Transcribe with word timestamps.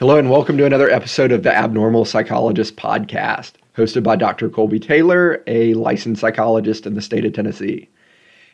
Hello, 0.00 0.18
and 0.18 0.28
welcome 0.28 0.58
to 0.58 0.66
another 0.66 0.90
episode 0.90 1.30
of 1.30 1.44
the 1.44 1.56
Abnormal 1.56 2.04
Psychologist 2.04 2.74
podcast, 2.74 3.52
hosted 3.76 4.02
by 4.02 4.16
Dr. 4.16 4.48
Colby 4.48 4.80
Taylor, 4.80 5.40
a 5.46 5.72
licensed 5.74 6.20
psychologist 6.20 6.84
in 6.84 6.94
the 6.94 7.00
state 7.00 7.24
of 7.24 7.32
Tennessee. 7.32 7.88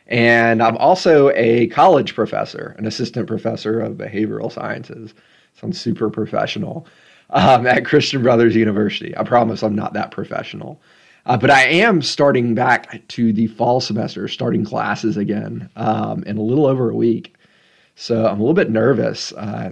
And 0.05 0.61
I'm 0.61 0.77
also 0.77 1.31
a 1.31 1.65
college 1.69 2.13
professor, 2.13 2.75
an 2.77 2.85
assistant 2.85 3.25
professor 3.25 3.79
of 3.79 3.95
behavioral 3.95 4.51
sciences. 4.51 5.15
Sounds 5.59 5.81
super 5.81 6.11
professional 6.11 6.85
um, 7.31 7.65
at 7.65 7.85
Christian 7.85 8.21
Brothers 8.21 8.55
University. 8.55 9.17
I 9.17 9.23
promise 9.23 9.63
I'm 9.63 9.75
not 9.75 9.93
that 9.93 10.11
professional. 10.11 10.79
Uh, 11.25 11.37
but 11.37 11.49
I 11.49 11.63
am 11.63 12.03
starting 12.03 12.53
back 12.53 13.07
to 13.07 13.33
the 13.33 13.47
fall 13.47 13.81
semester, 13.81 14.27
starting 14.27 14.63
classes 14.63 15.17
again 15.17 15.71
um, 15.75 16.23
in 16.25 16.37
a 16.37 16.43
little 16.43 16.67
over 16.67 16.91
a 16.91 16.95
week. 16.95 17.33
So 17.95 18.27
I'm 18.27 18.39
a 18.39 18.43
little 18.43 18.53
bit 18.53 18.69
nervous. 18.69 19.33
Uh, 19.33 19.71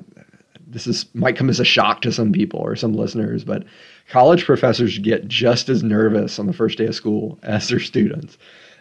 this 0.70 0.88
is 0.88 1.06
might 1.14 1.36
come 1.36 1.50
as 1.50 1.60
a 1.60 1.66
shock 1.66 2.02
to 2.02 2.12
some 2.12 2.32
people 2.32 2.60
or 2.60 2.76
some 2.76 2.94
listeners, 2.94 3.44
but 3.44 3.64
college 4.10 4.46
professors 4.46 4.98
get 5.00 5.28
just 5.28 5.70
as 5.70 5.84
nervous 5.84 6.40
on 6.40 6.48
the 6.48 6.54
first 6.54 6.78
day 6.78 6.86
of 6.86 6.96
school 6.96 7.40
as 7.44 7.68
their 7.68 7.80
students, 7.80 8.38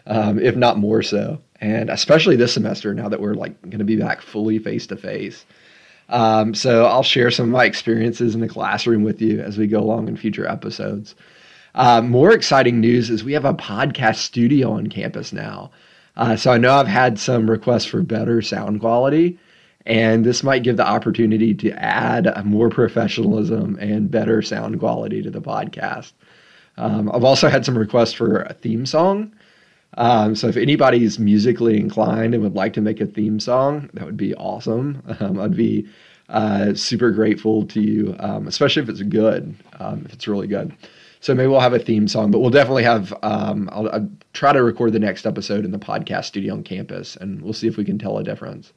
um, 0.07 0.39
if 0.39 0.55
not 0.55 0.77
more 0.77 1.01
so. 1.01 1.39
And 1.61 1.89
especially 1.89 2.35
this 2.35 2.53
semester, 2.53 2.93
now 2.93 3.09
that 3.09 3.19
we're 3.21 3.33
like 3.33 3.59
going 3.63 3.79
to 3.79 3.85
be 3.85 3.95
back 3.97 4.21
fully 4.21 4.59
face 4.59 4.87
to 4.87 4.95
face. 4.95 5.45
So 6.53 6.85
I'll 6.85 7.03
share 7.03 7.31
some 7.31 7.45
of 7.45 7.51
my 7.51 7.65
experiences 7.65 8.33
in 8.33 8.41
the 8.41 8.47
classroom 8.47 9.03
with 9.03 9.21
you 9.21 9.41
as 9.41 9.57
we 9.57 9.67
go 9.67 9.79
along 9.79 10.07
in 10.07 10.17
future 10.17 10.47
episodes. 10.47 11.15
Uh, 11.75 12.01
more 12.01 12.33
exciting 12.33 12.79
news 12.79 13.09
is 13.09 13.23
we 13.23 13.33
have 13.33 13.45
a 13.45 13.53
podcast 13.53 14.15
studio 14.17 14.71
on 14.71 14.87
campus 14.87 15.31
now. 15.31 15.71
Uh, 16.17 16.35
so 16.35 16.51
I 16.51 16.57
know 16.57 16.73
I've 16.73 16.87
had 16.87 17.19
some 17.19 17.49
requests 17.49 17.85
for 17.85 18.01
better 18.01 18.41
sound 18.41 18.79
quality. 18.79 19.37
And 19.85 20.25
this 20.25 20.43
might 20.43 20.63
give 20.63 20.77
the 20.77 20.87
opportunity 20.87 21.53
to 21.55 21.71
add 21.71 22.45
more 22.45 22.69
professionalism 22.69 23.77
and 23.79 24.11
better 24.11 24.41
sound 24.41 24.79
quality 24.79 25.21
to 25.21 25.31
the 25.31 25.41
podcast. 25.41 26.11
Um, 26.77 27.11
I've 27.13 27.23
also 27.23 27.49
had 27.49 27.65
some 27.65 27.77
requests 27.77 28.13
for 28.13 28.43
a 28.43 28.53
theme 28.53 28.85
song. 28.85 29.33
Um, 29.97 30.35
so 30.35 30.47
if 30.47 30.57
anybody's 30.57 31.17
musically 31.17 31.77
inclined 31.77 32.33
and 32.33 32.43
would 32.43 32.55
like 32.55 32.73
to 32.73 32.81
make 32.81 33.01
a 33.01 33.05
theme 33.05 33.39
song, 33.39 33.89
that 33.93 34.05
would 34.05 34.17
be 34.17 34.35
awesome. 34.35 35.01
Um, 35.19 35.39
I'd 35.39 35.57
be 35.57 35.87
uh, 36.29 36.73
super 36.75 37.11
grateful 37.11 37.65
to 37.65 37.81
you, 37.81 38.15
um, 38.19 38.47
especially 38.47 38.83
if 38.83 38.89
it's 38.89 39.01
good, 39.01 39.55
um, 39.79 40.03
if 40.05 40.13
it's 40.13 40.27
really 40.27 40.47
good. 40.47 40.71
So 41.21 41.35
maybe 41.35 41.47
we'll 41.47 41.59
have 41.59 41.73
a 41.73 41.79
theme 41.79 42.07
song, 42.07 42.31
but 42.31 42.39
we'll 42.39 42.49
definitely 42.49 42.83
have. 42.83 43.13
Um, 43.23 43.69
I'll, 43.71 43.89
I'll, 43.91 44.09
try 44.31 44.53
to 44.53 44.61
record 44.63 44.93
the 44.93 44.99
next 44.99 45.25
episode 45.25 45.65
in 45.65 45.71
the 45.71 45.79
podcast 45.79 46.25
studio 46.25 46.53
on 46.53 46.63
campus, 46.63 47.17
and 47.17 47.41
we'll 47.41 47.51
see 47.51 47.67
if 47.67 47.75
we 47.75 47.83
can 47.83 47.97
tell 47.97 48.19
a 48.19 48.23
difference. 48.23 48.71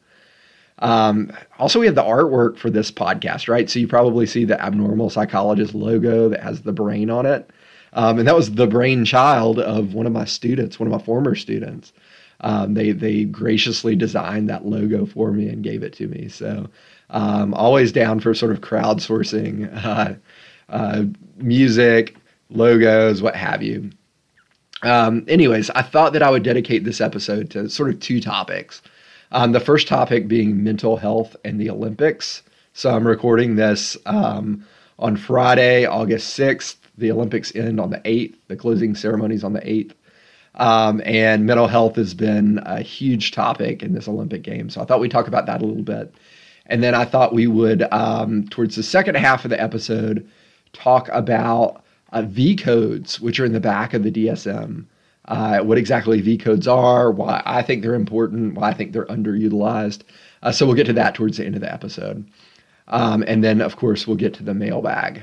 Um, 0.83 1.33
also, 1.61 1.79
we 1.79 1.87
have 1.87 1.95
the 1.95 2.03
artwork 2.03 2.59
for 2.59 2.69
this 2.69 2.91
podcast, 2.91 3.49
right? 3.49 3.71
So 3.71 3.79
you 3.79 3.87
probably 3.87 4.27
see 4.27 4.45
the 4.45 4.61
abnormal 4.61 5.11
psychologist 5.11 5.75
logo 5.75 6.29
that 6.29 6.43
has 6.43 6.63
the 6.63 6.73
brain 6.73 7.09
on 7.09 7.25
it. 7.25 7.49
Um, 7.93 8.19
and 8.19 8.27
that 8.27 8.35
was 8.35 8.53
the 8.53 8.67
brainchild 8.67 9.61
of 9.61 9.95
one 9.95 10.07
of 10.07 10.13
my 10.13 10.25
students, 10.25 10.81
one 10.81 10.89
of 10.89 10.93
my 10.93 11.05
former 11.05 11.37
students. 11.37 11.93
Um, 12.41 12.75
they 12.75 12.91
they 12.91 13.25
graciously 13.25 13.95
designed 13.95 14.51
that 14.51 14.67
logo 14.67 15.07
for 15.07 15.31
me 15.31 15.49
and 15.49 15.63
gave 15.63 15.85
it 15.85 15.93
to 15.95 16.09
me. 16.09 16.29
So 16.29 16.69
um, 17.11 17.55
always 17.55 17.93
down 17.93 18.19
for 18.19 18.35
sort 18.35 18.51
of 18.51 18.61
crowdsourcing 18.61 19.85
uh, 19.85 20.15
uh, 20.69 21.05
music, 21.37 22.17
logos, 22.51 23.23
what 23.23 23.37
have 23.37 23.63
you. 23.63 23.91
Um, 24.83 25.25
anyways, 25.29 25.71
I 25.71 25.83
thought 25.83 26.13
that 26.15 26.25
I 26.25 26.31
would 26.31 26.43
dedicate 26.43 26.83
this 26.83 27.01
episode 27.01 27.51
to 27.51 27.69
sort 27.69 27.91
of 27.91 28.01
two 28.01 28.21
topics. 28.21 28.83
Um, 29.35 29.53
the 29.53 29.61
first 29.61 29.89
topic 29.89 30.29
being 30.29 30.63
mental 30.63 30.99
health 30.99 31.35
and 31.43 31.59
the 31.59 31.71
Olympics. 31.71 32.43
So 32.75 32.95
I'm 32.95 33.07
recording 33.07 33.57
this 33.57 33.97
um, 34.05 34.67
on 34.99 35.17
Friday, 35.17 35.87
August 35.87 36.39
6th. 36.39 36.77
The 36.99 37.11
Olympics 37.11 37.55
end 37.57 37.81
on 37.81 37.89
the 37.89 38.01
8th. 38.01 38.35
The 38.49 38.57
closing 38.57 38.95
ceremony 38.95 39.35
is 39.35 39.43
on 39.43 39.55
the 39.55 39.61
8th. 39.61 39.93
Um, 40.57 41.01
and 41.07 41.47
mental 41.47 41.67
health 41.67 41.97
has 41.97 42.13
been 42.13 42.61
a 42.67 42.83
huge 42.83 43.33
topic 43.33 43.83
in 43.83 43.95
this 43.95 44.07
Olympic 44.07 44.43
game. 44.43 44.69
So 44.69 44.83
I 44.83 44.85
thought 44.85 45.01
we'd 45.01 45.11
talk 45.11 45.29
about 45.29 45.47
that 45.47 45.63
a 45.63 45.65
little 45.65 45.83
bit. 45.83 46.15
And 46.67 46.83
then 46.83 46.95
I 46.95 47.07
thought 47.07 47.33
we 47.33 47.47
would, 47.47 47.91
um, 47.91 48.47
towards 48.49 48.77
the 48.77 48.83
second 48.83 49.15
half 49.15 49.47
of 49.47 49.51
the 49.51 49.61
episode, 49.61 50.29
talk 50.75 51.09
about 51.11 51.83
uh, 52.13 52.21
V 52.21 52.55
codes, 52.55 53.19
which 53.19 53.41
are 53.41 53.47
in 53.47 53.55
the 53.55 53.61
back 53.61 53.95
of 53.95 54.03
the 54.03 54.13
DSM 54.13 54.85
uh, 55.27 55.61
what 55.61 55.79
exactly 55.79 56.21
V 56.21 56.37
codes 56.37 56.67
are, 56.67 57.11
why 57.11 57.43
I 57.45 57.63
think 57.63 57.83
they're 57.83 57.95
important, 57.95 58.55
why 58.55 58.71
I 58.71 58.75
think 58.75 58.93
they're 58.93 59.07
underutilized. 59.07 60.03
Uh, 60.43 60.53
so 60.53 60.67
we'll 60.67 60.75
get 60.75 60.87
to 60.87 60.93
that 60.95 61.15
towards 61.15 61.37
the 61.37 61.47
end 61.47 61.55
of 61.55 61.61
the 61.61 61.73
episode. 61.73 62.25
Um, 62.89 63.23
and 63.27 63.45
then, 63.45 63.61
of 63.61 63.77
course, 63.77 64.07
we'll 64.07 64.17
get 64.17 64.35
to 64.35 64.43
the 64.43 64.55
mailbag. 64.55 65.23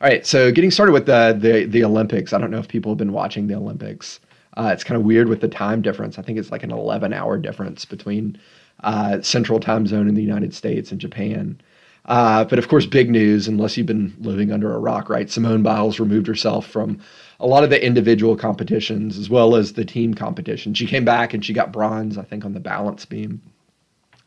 All 0.00 0.08
right, 0.08 0.26
so 0.26 0.50
getting 0.52 0.70
started 0.70 0.92
with 0.92 1.06
the, 1.06 1.36
the, 1.38 1.64
the 1.64 1.84
Olympics. 1.84 2.32
I 2.32 2.38
don't 2.38 2.50
know 2.50 2.58
if 2.58 2.68
people 2.68 2.92
have 2.92 2.98
been 2.98 3.12
watching 3.12 3.46
the 3.46 3.54
Olympics. 3.54 4.20
Uh, 4.56 4.70
it's 4.72 4.84
kind 4.84 4.98
of 4.98 5.04
weird 5.04 5.28
with 5.28 5.40
the 5.40 5.48
time 5.48 5.82
difference. 5.82 6.18
I 6.18 6.22
think 6.22 6.38
it's 6.38 6.50
like 6.50 6.62
an 6.62 6.70
11 6.70 7.12
hour 7.12 7.38
difference 7.38 7.84
between 7.84 8.38
uh, 8.82 9.20
central 9.22 9.60
time 9.60 9.86
zone 9.86 10.08
in 10.08 10.14
the 10.14 10.22
United 10.22 10.54
States 10.54 10.90
and 10.90 11.00
Japan. 11.00 11.60
Uh, 12.06 12.44
but 12.44 12.58
of 12.58 12.68
course, 12.68 12.84
big 12.84 13.10
news, 13.10 13.46
unless 13.46 13.76
you've 13.76 13.86
been 13.86 14.14
living 14.18 14.50
under 14.50 14.74
a 14.74 14.78
rock, 14.78 15.08
right? 15.08 15.30
Simone 15.30 15.62
Biles 15.62 16.00
removed 16.00 16.26
herself 16.26 16.66
from 16.66 16.98
a 17.42 17.46
lot 17.46 17.64
of 17.64 17.70
the 17.70 17.84
individual 17.84 18.36
competitions 18.36 19.18
as 19.18 19.28
well 19.28 19.56
as 19.56 19.72
the 19.72 19.84
team 19.84 20.14
competition. 20.14 20.74
She 20.74 20.86
came 20.86 21.04
back 21.04 21.34
and 21.34 21.44
she 21.44 21.52
got 21.52 21.72
bronze, 21.72 22.16
I 22.16 22.22
think, 22.22 22.44
on 22.44 22.54
the 22.54 22.60
balance 22.60 23.04
beam. 23.04 23.42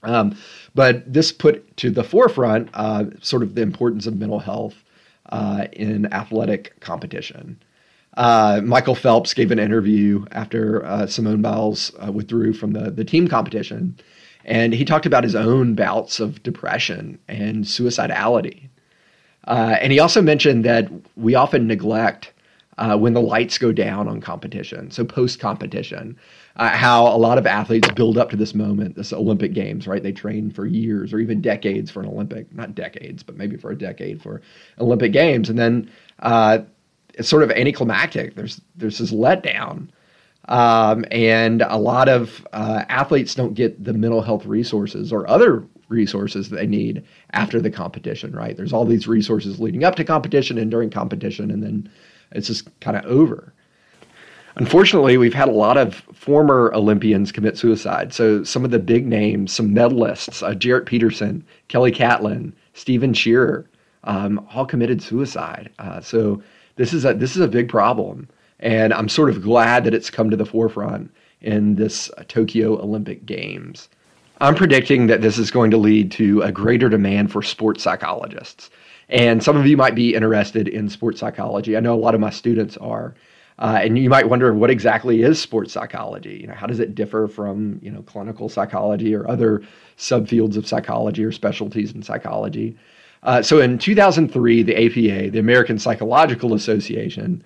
Um, 0.03 0.37
but 0.75 1.11
this 1.11 1.31
put 1.31 1.75
to 1.77 1.89
the 1.89 2.03
forefront 2.03 2.69
uh, 2.73 3.05
sort 3.21 3.41
of 3.41 3.55
the 3.55 3.61
importance 3.61 4.05
of 4.05 4.17
mental 4.17 4.39
health 4.39 4.75
uh, 5.31 5.65
in 5.73 6.11
athletic 6.13 6.79
competition. 6.81 7.59
Uh, 8.17 8.61
Michael 8.63 8.95
Phelps 8.95 9.33
gave 9.33 9.51
an 9.51 9.59
interview 9.59 10.25
after 10.31 10.85
uh, 10.85 11.07
Simone 11.07 11.41
Biles 11.41 11.91
uh, 12.05 12.11
withdrew 12.11 12.53
from 12.53 12.73
the, 12.73 12.91
the 12.91 13.03
team 13.03 13.27
competition 13.27 13.97
and 14.45 14.73
he 14.73 14.85
talked 14.85 15.07
about 15.07 15.23
his 15.23 15.35
own 15.35 15.73
bouts 15.73 16.19
of 16.19 16.41
depression 16.43 17.19
and 17.27 17.65
suicidality. 17.65 18.69
Uh, 19.47 19.77
and 19.81 19.91
he 19.91 19.99
also 19.99 20.21
mentioned 20.21 20.63
that 20.63 20.89
we 21.15 21.35
often 21.35 21.67
neglect 21.67 22.31
uh, 22.77 22.97
when 22.97 23.13
the 23.13 23.21
lights 23.21 23.57
go 23.57 23.71
down 23.71 24.07
on 24.07 24.19
competition, 24.19 24.91
so 24.91 25.05
post 25.05 25.39
competition, 25.39 26.17
uh, 26.57 26.69
how 26.69 27.07
a 27.07 27.17
lot 27.17 27.37
of 27.37 27.47
athletes 27.47 27.89
build 27.91 28.17
up 28.17 28.29
to 28.29 28.35
this 28.35 28.53
moment, 28.53 28.95
this 28.95 29.13
Olympic 29.13 29.53
Games, 29.53 29.87
right? 29.87 30.03
They 30.03 30.11
train 30.11 30.51
for 30.51 30.65
years 30.65 31.13
or 31.13 31.19
even 31.19 31.41
decades 31.41 31.89
for 31.89 32.01
an 32.01 32.07
Olympic, 32.07 32.53
not 32.53 32.75
decades, 32.75 33.23
but 33.23 33.37
maybe 33.37 33.55
for 33.55 33.71
a 33.71 33.77
decade 33.77 34.21
for 34.21 34.41
Olympic 34.79 35.13
Games. 35.13 35.49
And 35.49 35.57
then 35.57 35.89
uh, 36.19 36.59
it's 37.13 37.29
sort 37.29 37.43
of 37.43 37.51
anticlimactic. 37.51 38.35
There's, 38.35 38.59
there's 38.75 38.97
this 38.97 39.11
letdown. 39.11 39.87
Um, 40.47 41.05
and 41.11 41.63
a 41.63 41.77
lot 41.77 42.07
of 42.07 42.45
uh, 42.53 42.83
athletes 42.89 43.33
don't 43.35 43.53
get 43.53 43.83
the 43.83 43.93
mental 43.93 44.21
health 44.21 44.45
resources 44.45 45.11
or 45.11 45.27
other 45.29 45.65
resources 45.87 46.49
that 46.49 46.57
they 46.57 46.67
need 46.67 47.03
after 47.31 47.59
the 47.61 47.71
competition, 47.71 48.35
right? 48.35 48.55
There's 48.55 48.73
all 48.73 48.85
these 48.85 49.07
resources 49.07 49.59
leading 49.59 49.83
up 49.83 49.95
to 49.95 50.03
competition 50.03 50.57
and 50.57 50.69
during 50.69 50.89
competition, 50.89 51.51
and 51.51 51.63
then 51.63 51.89
it's 52.31 52.47
just 52.47 52.79
kind 52.79 52.97
of 52.97 53.05
over. 53.05 53.53
Unfortunately, 54.57 55.17
we've 55.17 55.33
had 55.33 55.49
a 55.49 55.53
lot 55.53 55.77
of 55.77 55.95
former 56.13 56.71
Olympians 56.73 57.31
commit 57.31 57.57
suicide. 57.57 58.13
So 58.13 58.43
some 58.43 58.63
of 58.63 58.71
the 58.71 58.79
big 58.79 59.05
names, 59.05 59.51
some 59.51 59.75
medalists, 59.75 60.41
uh, 60.41 60.55
Jeret 60.55 60.85
Peterson, 60.85 61.45
Kelly 61.67 61.91
Catlin, 61.91 62.53
Stephen 62.73 63.13
Shearer, 63.13 63.69
um, 64.05 64.47
all 64.53 64.65
committed 64.65 65.01
suicide. 65.01 65.71
Uh, 65.79 65.99
so 65.99 66.41
this 66.77 66.93
is 66.93 67.03
a 67.03 67.13
this 67.13 67.35
is 67.35 67.41
a 67.41 67.47
big 67.47 67.67
problem. 67.67 68.29
And 68.59 68.93
I'm 68.93 69.09
sort 69.09 69.29
of 69.29 69.41
glad 69.41 69.83
that 69.83 69.93
it's 69.93 70.09
come 70.09 70.29
to 70.29 70.37
the 70.37 70.45
forefront 70.45 71.11
in 71.41 71.75
this 71.75 72.09
Tokyo 72.27 72.81
Olympic 72.81 73.25
Games. 73.25 73.89
I'm 74.41 74.55
predicting 74.55 75.07
that 75.07 75.21
this 75.21 75.37
is 75.37 75.51
going 75.51 75.71
to 75.71 75.77
lead 75.77 76.11
to 76.13 76.41
a 76.41 76.51
greater 76.51 76.89
demand 76.89 77.31
for 77.31 77.41
sports 77.41 77.83
psychologists. 77.83 78.69
And 79.09 79.43
some 79.43 79.55
of 79.57 79.67
you 79.67 79.77
might 79.77 79.95
be 79.95 80.15
interested 80.15 80.67
in 80.67 80.89
sports 80.89 81.19
psychology. 81.19 81.77
I 81.77 81.79
know 81.79 81.93
a 81.93 81.99
lot 81.99 82.15
of 82.15 82.21
my 82.21 82.29
students 82.29 82.77
are. 82.77 83.15
Uh, 83.57 83.79
and 83.81 83.97
you 83.97 84.09
might 84.09 84.27
wonder 84.27 84.53
what 84.53 84.69
exactly 84.69 85.21
is 85.21 85.41
sports 85.41 85.71
psychology? 85.71 86.39
You 86.41 86.47
know, 86.47 86.53
how 86.53 86.67
does 86.67 86.79
it 86.79 86.93
differ 86.93 87.27
from 87.27 87.79
you 87.81 87.89
know 87.89 88.01
clinical 88.01 88.49
psychology 88.49 89.15
or 89.15 89.29
other 89.29 89.63
subfields 89.97 90.57
of 90.57 90.67
psychology 90.67 91.23
or 91.23 91.31
specialties 91.31 91.93
in 91.93 92.03
psychology? 92.03 92.77
Uh, 93.23 93.41
so 93.41 93.59
in 93.61 93.77
2003, 93.77 94.61
the 94.63 94.75
APA, 94.75 95.31
the 95.31 95.39
American 95.39 95.79
Psychological 95.79 96.53
Association, 96.53 97.43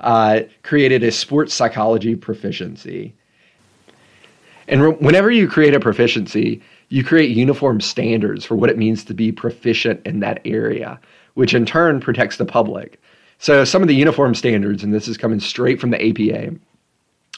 uh, 0.00 0.40
created 0.62 1.04
a 1.04 1.12
sports 1.12 1.52
psychology 1.52 2.16
proficiency. 2.16 3.14
And 4.66 4.82
re- 4.82 4.92
whenever 4.92 5.30
you 5.30 5.46
create 5.46 5.74
a 5.74 5.80
proficiency, 5.80 6.62
you 6.90 7.04
create 7.04 7.30
uniform 7.30 7.80
standards 7.80 8.44
for 8.44 8.56
what 8.56 8.68
it 8.68 8.76
means 8.76 9.04
to 9.04 9.14
be 9.14 9.32
proficient 9.32 10.04
in 10.04 10.20
that 10.20 10.40
area, 10.44 11.00
which 11.34 11.54
in 11.54 11.64
turn 11.64 12.00
protects 12.00 12.36
the 12.36 12.44
public. 12.44 13.00
So, 13.38 13.64
some 13.64 13.80
of 13.80 13.88
the 13.88 13.94
uniform 13.94 14.34
standards, 14.34 14.84
and 14.84 14.92
this 14.92 15.08
is 15.08 15.16
coming 15.16 15.40
straight 15.40 15.80
from 15.80 15.90
the 15.90 16.30
APA 16.30 16.54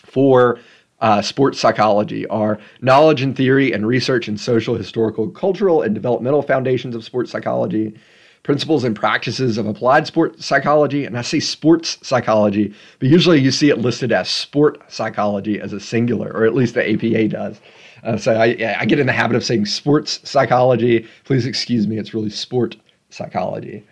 for 0.05 0.59
uh, 1.01 1.23
sports 1.23 1.61
psychology, 1.61 2.27
are 2.29 2.59
knowledge 2.81 3.23
and 3.23 3.37
theory 3.37 3.73
and 3.73 3.87
research 3.87 4.27
in 4.27 4.37
social, 4.37 4.75
historical, 4.75 5.29
cultural, 5.31 5.83
and 5.83 5.95
developmental 5.95 6.43
foundations 6.43 6.97
of 6.97 7.05
sports 7.05 7.31
psychology, 7.31 7.95
Principles 8.43 8.83
and 8.83 8.97
Practices 8.97 9.57
of 9.57 9.67
Applied 9.67 10.07
Sport 10.07 10.41
Psychology. 10.43 11.05
And 11.05 11.17
I 11.17 11.23
say 11.23 11.39
sports 11.39 11.99
psychology, 12.03 12.75
but 12.99 13.09
usually 13.09 13.41
you 13.41 13.53
see 13.53 13.71
it 13.71 13.79
listed 13.79 14.11
as 14.11 14.29
sport 14.29 14.83
psychology 14.89 15.61
as 15.61 15.73
a 15.73 15.81
singular, 15.81 16.31
or 16.33 16.45
at 16.45 16.55
least 16.55 16.75
the 16.75 16.93
APA 16.93 17.29
does. 17.29 17.61
Uh, 18.03 18.17
so 18.17 18.35
I, 18.35 18.77
I 18.81 18.85
get 18.85 18.99
in 18.99 19.07
the 19.07 19.13
habit 19.13 19.37
of 19.37 19.45
saying 19.45 19.67
sports 19.67 20.19
psychology. 20.29 21.07
Please 21.25 21.47
excuse 21.47 21.87
me, 21.87 21.99
it's 21.99 22.15
really 22.15 22.31
sport 22.31 22.77
psychology. 23.11 23.85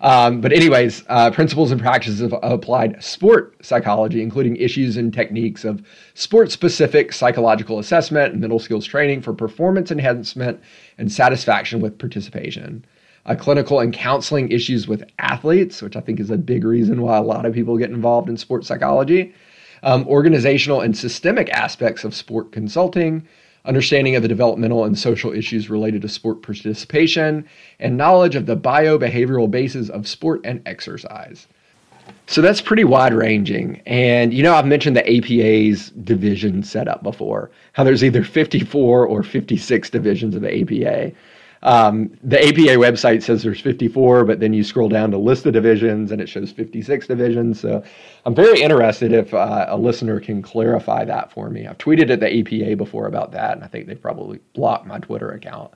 Um, 0.00 0.40
but, 0.40 0.52
anyways, 0.52 1.04
uh, 1.08 1.30
principles 1.32 1.72
and 1.72 1.80
practices 1.80 2.20
of 2.20 2.32
applied 2.42 3.02
sport 3.02 3.56
psychology, 3.62 4.22
including 4.22 4.56
issues 4.56 4.96
and 4.96 5.12
techniques 5.12 5.64
of 5.64 5.82
sport 6.14 6.52
specific 6.52 7.12
psychological 7.12 7.80
assessment 7.80 8.32
and 8.32 8.40
mental 8.40 8.60
skills 8.60 8.86
training 8.86 9.22
for 9.22 9.32
performance 9.32 9.90
enhancement 9.90 10.60
and 10.98 11.10
satisfaction 11.10 11.80
with 11.80 11.98
participation. 11.98 12.84
Uh, 13.28 13.34
clinical 13.34 13.78
and 13.78 13.92
counseling 13.92 14.50
issues 14.50 14.88
with 14.88 15.04
athletes, 15.18 15.82
which 15.82 15.96
I 15.96 16.00
think 16.00 16.18
is 16.18 16.30
a 16.30 16.38
big 16.38 16.64
reason 16.64 17.02
why 17.02 17.18
a 17.18 17.22
lot 17.22 17.44
of 17.44 17.52
people 17.52 17.76
get 17.76 17.90
involved 17.90 18.30
in 18.30 18.38
sports 18.38 18.66
psychology. 18.66 19.34
Um, 19.82 20.08
organizational 20.08 20.80
and 20.80 20.96
systemic 20.96 21.50
aspects 21.50 22.04
of 22.04 22.14
sport 22.14 22.52
consulting, 22.52 23.28
understanding 23.66 24.16
of 24.16 24.22
the 24.22 24.28
developmental 24.28 24.84
and 24.84 24.98
social 24.98 25.30
issues 25.30 25.68
related 25.68 26.00
to 26.02 26.08
sport 26.08 26.40
participation, 26.40 27.44
and 27.78 27.98
knowledge 27.98 28.34
of 28.34 28.46
the 28.46 28.56
biobehavioral 28.56 29.50
bases 29.50 29.90
of 29.90 30.08
sport 30.08 30.40
and 30.44 30.62
exercise. 30.64 31.46
So 32.28 32.40
that's 32.40 32.62
pretty 32.62 32.84
wide 32.84 33.12
ranging. 33.12 33.82
And 33.84 34.32
you 34.32 34.42
know, 34.42 34.54
I've 34.54 34.64
mentioned 34.64 34.96
the 34.96 35.06
APA's 35.06 35.90
division 35.90 36.62
setup 36.62 37.02
before, 37.02 37.50
how 37.74 37.84
there's 37.84 38.02
either 38.02 38.24
54 38.24 39.06
or 39.06 39.22
56 39.22 39.90
divisions 39.90 40.34
of 40.34 40.40
the 40.40 40.62
APA. 40.62 41.12
Um, 41.62 42.16
the 42.22 42.38
APA 42.38 42.76
website 42.76 43.22
says 43.22 43.42
there's 43.42 43.60
54, 43.60 44.24
but 44.24 44.40
then 44.40 44.52
you 44.52 44.62
scroll 44.62 44.88
down 44.88 45.10
to 45.10 45.18
list 45.18 45.44
the 45.44 45.52
divisions 45.52 46.12
and 46.12 46.20
it 46.20 46.28
shows 46.28 46.52
56 46.52 47.06
divisions. 47.06 47.60
So 47.60 47.82
I'm 48.24 48.34
very 48.34 48.60
interested 48.60 49.12
if 49.12 49.34
uh, 49.34 49.66
a 49.68 49.76
listener 49.76 50.20
can 50.20 50.40
clarify 50.40 51.04
that 51.04 51.32
for 51.32 51.50
me. 51.50 51.66
I've 51.66 51.78
tweeted 51.78 52.10
at 52.10 52.20
the 52.20 52.40
APA 52.40 52.76
before 52.76 53.06
about 53.06 53.32
that, 53.32 53.56
and 53.56 53.64
I 53.64 53.66
think 53.66 53.86
they've 53.86 54.00
probably 54.00 54.38
blocked 54.54 54.86
my 54.86 54.98
Twitter 54.98 55.30
account. 55.30 55.72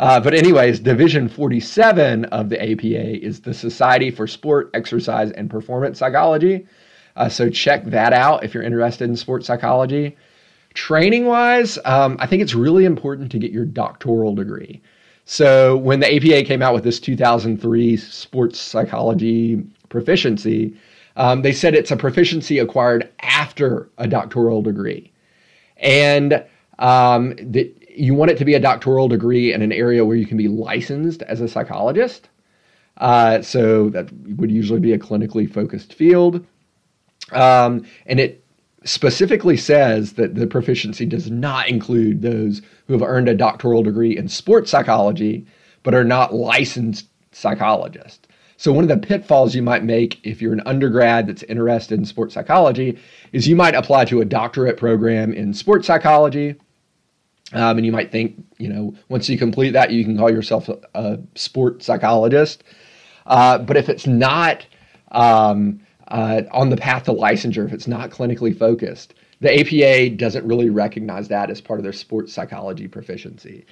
Uh, 0.00 0.18
but, 0.18 0.34
anyways, 0.34 0.80
Division 0.80 1.28
47 1.28 2.24
of 2.26 2.48
the 2.48 2.60
APA 2.60 3.24
is 3.24 3.40
the 3.40 3.54
Society 3.54 4.10
for 4.10 4.26
Sport, 4.26 4.70
Exercise, 4.74 5.30
and 5.32 5.48
Performance 5.48 5.98
Psychology. 5.98 6.66
Uh, 7.14 7.28
so, 7.28 7.48
check 7.48 7.84
that 7.84 8.12
out 8.12 8.42
if 8.42 8.52
you're 8.52 8.62
interested 8.62 9.08
in 9.08 9.16
sports 9.16 9.46
psychology. 9.46 10.16
Training 10.74 11.26
wise, 11.26 11.78
um, 11.84 12.16
I 12.18 12.26
think 12.26 12.42
it's 12.42 12.54
really 12.54 12.86
important 12.86 13.30
to 13.32 13.38
get 13.38 13.52
your 13.52 13.66
doctoral 13.66 14.34
degree. 14.34 14.80
So 15.24 15.76
when 15.76 16.00
the 16.00 16.14
APA 16.14 16.46
came 16.46 16.62
out 16.62 16.74
with 16.74 16.84
this 16.84 16.98
2003 16.98 17.96
sports 17.96 18.60
psychology 18.60 19.62
proficiency, 19.88 20.76
um, 21.16 21.42
they 21.42 21.52
said 21.52 21.74
it's 21.74 21.90
a 21.90 21.96
proficiency 21.96 22.58
acquired 22.58 23.10
after 23.20 23.88
a 23.98 24.06
doctoral 24.08 24.62
degree. 24.62 25.12
And 25.76 26.44
um, 26.78 27.34
you 27.94 28.14
want 28.14 28.30
it 28.30 28.38
to 28.38 28.44
be 28.44 28.54
a 28.54 28.60
doctoral 28.60 29.08
degree 29.08 29.52
in 29.52 29.62
an 29.62 29.72
area 29.72 30.04
where 30.04 30.16
you 30.16 30.26
can 30.26 30.36
be 30.36 30.48
licensed 30.48 31.22
as 31.22 31.40
a 31.40 31.48
psychologist. 31.48 32.28
Uh, 32.98 33.42
so 33.42 33.88
that 33.90 34.12
would 34.36 34.50
usually 34.50 34.80
be 34.80 34.92
a 34.92 34.98
clinically 34.98 35.50
focused 35.52 35.94
field. 35.94 36.44
Um, 37.32 37.86
and 38.06 38.20
it 38.20 38.41
specifically 38.84 39.56
says 39.56 40.14
that 40.14 40.34
the 40.34 40.46
proficiency 40.46 41.06
does 41.06 41.30
not 41.30 41.68
include 41.68 42.22
those 42.22 42.62
who 42.86 42.92
have 42.92 43.02
earned 43.02 43.28
a 43.28 43.34
doctoral 43.34 43.82
degree 43.82 44.16
in 44.16 44.28
sports 44.28 44.70
psychology 44.70 45.46
but 45.82 45.94
are 45.94 46.04
not 46.04 46.34
licensed 46.34 47.06
psychologists. 47.32 48.26
So, 48.56 48.72
one 48.72 48.84
of 48.84 48.88
the 48.88 49.06
pitfalls 49.06 49.56
you 49.56 49.62
might 49.62 49.82
make 49.82 50.24
if 50.24 50.40
you're 50.40 50.52
an 50.52 50.62
undergrad 50.66 51.26
that's 51.26 51.42
interested 51.44 51.98
in 51.98 52.04
sports 52.04 52.34
psychology 52.34 52.96
is 53.32 53.48
you 53.48 53.56
might 53.56 53.74
apply 53.74 54.04
to 54.04 54.20
a 54.20 54.24
doctorate 54.24 54.76
program 54.76 55.32
in 55.32 55.52
sports 55.52 55.86
psychology. 55.86 56.54
Um, 57.54 57.76
and 57.76 57.84
you 57.84 57.92
might 57.92 58.10
think, 58.10 58.42
you 58.58 58.68
know, 58.68 58.94
once 59.08 59.28
you 59.28 59.36
complete 59.36 59.72
that, 59.72 59.90
you 59.90 60.04
can 60.04 60.16
call 60.16 60.30
yourself 60.30 60.68
a, 60.68 60.78
a 60.94 61.18
sport 61.34 61.82
psychologist. 61.82 62.64
Uh, 63.26 63.58
but 63.58 63.76
if 63.76 63.88
it's 63.88 64.06
not, 64.06 64.64
um, 65.10 65.80
uh, 66.12 66.42
on 66.52 66.68
the 66.68 66.76
path 66.76 67.04
to 67.04 67.12
licensure 67.12 67.64
if 67.64 67.72
it's 67.72 67.88
not 67.88 68.10
clinically 68.10 68.56
focused. 68.56 69.14
The 69.40 69.60
APA 69.60 70.16
doesn't 70.16 70.46
really 70.46 70.70
recognize 70.70 71.26
that 71.28 71.50
as 71.50 71.60
part 71.60 71.80
of 71.80 71.82
their 71.82 71.92
sports 71.92 72.32
psychology 72.32 72.86
proficiency. 72.86 73.64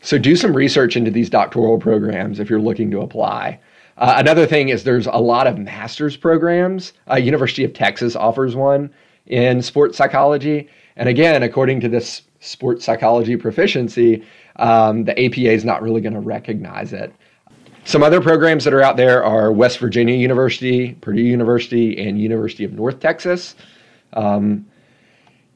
So 0.00 0.16
do 0.16 0.36
some 0.36 0.56
research 0.56 0.96
into 0.96 1.10
these 1.10 1.28
doctoral 1.28 1.78
programs 1.78 2.38
if 2.38 2.48
you're 2.48 2.60
looking 2.60 2.90
to 2.92 3.00
apply. 3.00 3.58
Uh, 3.98 4.14
another 4.16 4.46
thing 4.46 4.68
is 4.68 4.84
there's 4.84 5.08
a 5.08 5.18
lot 5.18 5.48
of 5.48 5.58
master's 5.58 6.16
programs. 6.16 6.92
Uh, 7.10 7.16
University 7.16 7.64
of 7.64 7.74
Texas 7.74 8.14
offers 8.14 8.54
one 8.54 8.90
in 9.26 9.60
sports 9.60 9.98
psychology. 9.98 10.68
And 10.96 11.08
again, 11.08 11.42
according 11.42 11.80
to 11.80 11.88
this 11.88 12.22
sports 12.38 12.84
psychology 12.84 13.36
proficiency, 13.36 14.24
um, 14.56 15.04
the 15.04 15.20
APA 15.20 15.50
is 15.50 15.64
not 15.64 15.82
really 15.82 16.00
going 16.00 16.14
to 16.14 16.20
recognize 16.20 16.92
it. 16.92 17.12
Some 17.84 18.02
other 18.02 18.20
programs 18.20 18.64
that 18.64 18.74
are 18.74 18.82
out 18.82 18.96
there 18.96 19.24
are 19.24 19.50
West 19.50 19.78
Virginia 19.78 20.14
University, 20.14 20.92
Purdue 21.00 21.22
University, 21.22 21.98
and 21.98 22.20
University 22.20 22.64
of 22.64 22.72
North 22.72 23.00
Texas. 23.00 23.54
Um, 24.12 24.66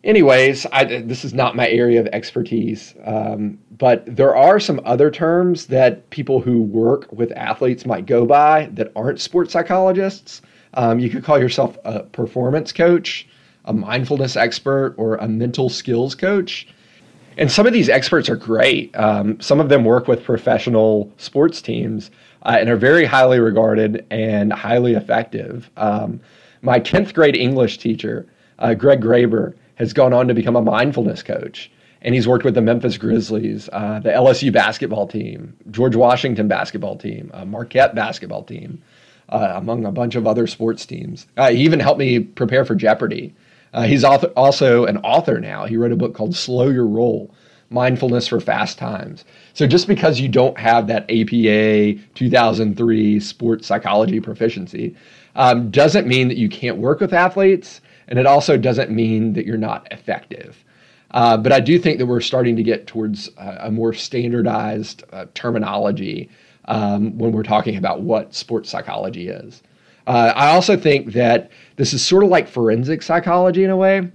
anyways, 0.02 0.66
I, 0.72 1.02
this 1.02 1.24
is 1.24 1.34
not 1.34 1.56
my 1.56 1.68
area 1.68 2.00
of 2.00 2.06
expertise, 2.06 2.94
um, 3.04 3.58
but 3.76 4.04
there 4.06 4.34
are 4.34 4.58
some 4.58 4.80
other 4.84 5.10
terms 5.10 5.66
that 5.66 6.08
people 6.10 6.40
who 6.40 6.62
work 6.62 7.10
with 7.12 7.32
athletes 7.32 7.84
might 7.84 8.06
go 8.06 8.24
by 8.24 8.70
that 8.72 8.92
aren't 8.96 9.20
sports 9.20 9.52
psychologists. 9.52 10.42
Um, 10.74 10.98
you 10.98 11.10
could 11.10 11.24
call 11.24 11.38
yourself 11.38 11.76
a 11.84 12.04
performance 12.04 12.72
coach, 12.72 13.28
a 13.66 13.74
mindfulness 13.74 14.36
expert, 14.36 14.94
or 14.96 15.16
a 15.16 15.28
mental 15.28 15.68
skills 15.68 16.14
coach. 16.14 16.66
And 17.36 17.50
some 17.50 17.66
of 17.66 17.72
these 17.72 17.88
experts 17.88 18.28
are 18.28 18.36
great. 18.36 18.94
Um, 18.96 19.40
some 19.40 19.60
of 19.60 19.68
them 19.68 19.84
work 19.84 20.08
with 20.08 20.24
professional 20.24 21.12
sports 21.16 21.62
teams 21.62 22.10
uh, 22.42 22.56
and 22.60 22.68
are 22.68 22.76
very 22.76 23.04
highly 23.04 23.40
regarded 23.40 24.04
and 24.10 24.52
highly 24.52 24.94
effective. 24.94 25.70
Um, 25.76 26.20
my 26.60 26.78
10th 26.78 27.14
grade 27.14 27.36
English 27.36 27.78
teacher, 27.78 28.26
uh, 28.58 28.74
Greg 28.74 29.00
Graber, 29.00 29.54
has 29.76 29.92
gone 29.92 30.12
on 30.12 30.28
to 30.28 30.34
become 30.34 30.56
a 30.56 30.62
mindfulness 30.62 31.22
coach. 31.22 31.70
And 32.02 32.14
he's 32.14 32.26
worked 32.26 32.44
with 32.44 32.54
the 32.54 32.60
Memphis 32.60 32.98
Grizzlies, 32.98 33.68
uh, 33.72 34.00
the 34.00 34.10
LSU 34.10 34.52
basketball 34.52 35.06
team, 35.06 35.56
George 35.70 35.94
Washington 35.94 36.48
basketball 36.48 36.96
team, 36.96 37.30
Marquette 37.46 37.94
basketball 37.94 38.42
team, 38.42 38.82
uh, 39.28 39.52
among 39.54 39.84
a 39.84 39.92
bunch 39.92 40.14
of 40.14 40.26
other 40.26 40.46
sports 40.46 40.84
teams. 40.84 41.26
Uh, 41.36 41.50
he 41.50 41.62
even 41.62 41.80
helped 41.80 41.98
me 41.98 42.20
prepare 42.20 42.64
for 42.64 42.74
Jeopardy! 42.74 43.34
Uh, 43.72 43.82
he's 43.84 44.04
author, 44.04 44.28
also 44.36 44.84
an 44.84 44.98
author 44.98 45.40
now. 45.40 45.64
He 45.66 45.76
wrote 45.76 45.92
a 45.92 45.96
book 45.96 46.14
called 46.14 46.34
Slow 46.36 46.68
Your 46.68 46.86
Roll 46.86 47.34
Mindfulness 47.70 48.28
for 48.28 48.38
Fast 48.38 48.78
Times. 48.78 49.24
So 49.54 49.66
just 49.66 49.86
because 49.86 50.20
you 50.20 50.28
don't 50.28 50.58
have 50.58 50.86
that 50.88 51.04
APA 51.10 52.00
2003 52.14 53.20
sports 53.20 53.66
psychology 53.66 54.20
proficiency 54.20 54.94
um, 55.36 55.70
doesn't 55.70 56.06
mean 56.06 56.28
that 56.28 56.36
you 56.36 56.48
can't 56.48 56.76
work 56.76 57.00
with 57.00 57.14
athletes, 57.14 57.80
and 58.08 58.18
it 58.18 58.26
also 58.26 58.58
doesn't 58.58 58.90
mean 58.90 59.32
that 59.32 59.46
you're 59.46 59.56
not 59.56 59.88
effective. 59.90 60.62
Uh, 61.12 61.36
but 61.36 61.52
I 61.52 61.60
do 61.60 61.78
think 61.78 61.98
that 61.98 62.06
we're 62.06 62.20
starting 62.20 62.56
to 62.56 62.62
get 62.62 62.86
towards 62.86 63.30
a 63.36 63.70
more 63.70 63.92
standardized 63.92 65.04
uh, 65.12 65.26
terminology 65.34 66.28
um, 66.66 67.16
when 67.18 67.32
we're 67.32 67.42
talking 67.42 67.76
about 67.76 68.02
what 68.02 68.34
sports 68.34 68.70
psychology 68.70 69.28
is. 69.28 69.62
Uh, 70.06 70.32
I 70.34 70.48
also 70.48 70.76
think 70.76 71.12
that 71.12 71.50
this 71.76 71.92
is 71.92 72.04
sort 72.04 72.24
of 72.24 72.30
like 72.30 72.48
forensic 72.48 73.02
psychology 73.02 73.64
in 73.64 73.70
a 73.70 73.76
way 73.76 74.10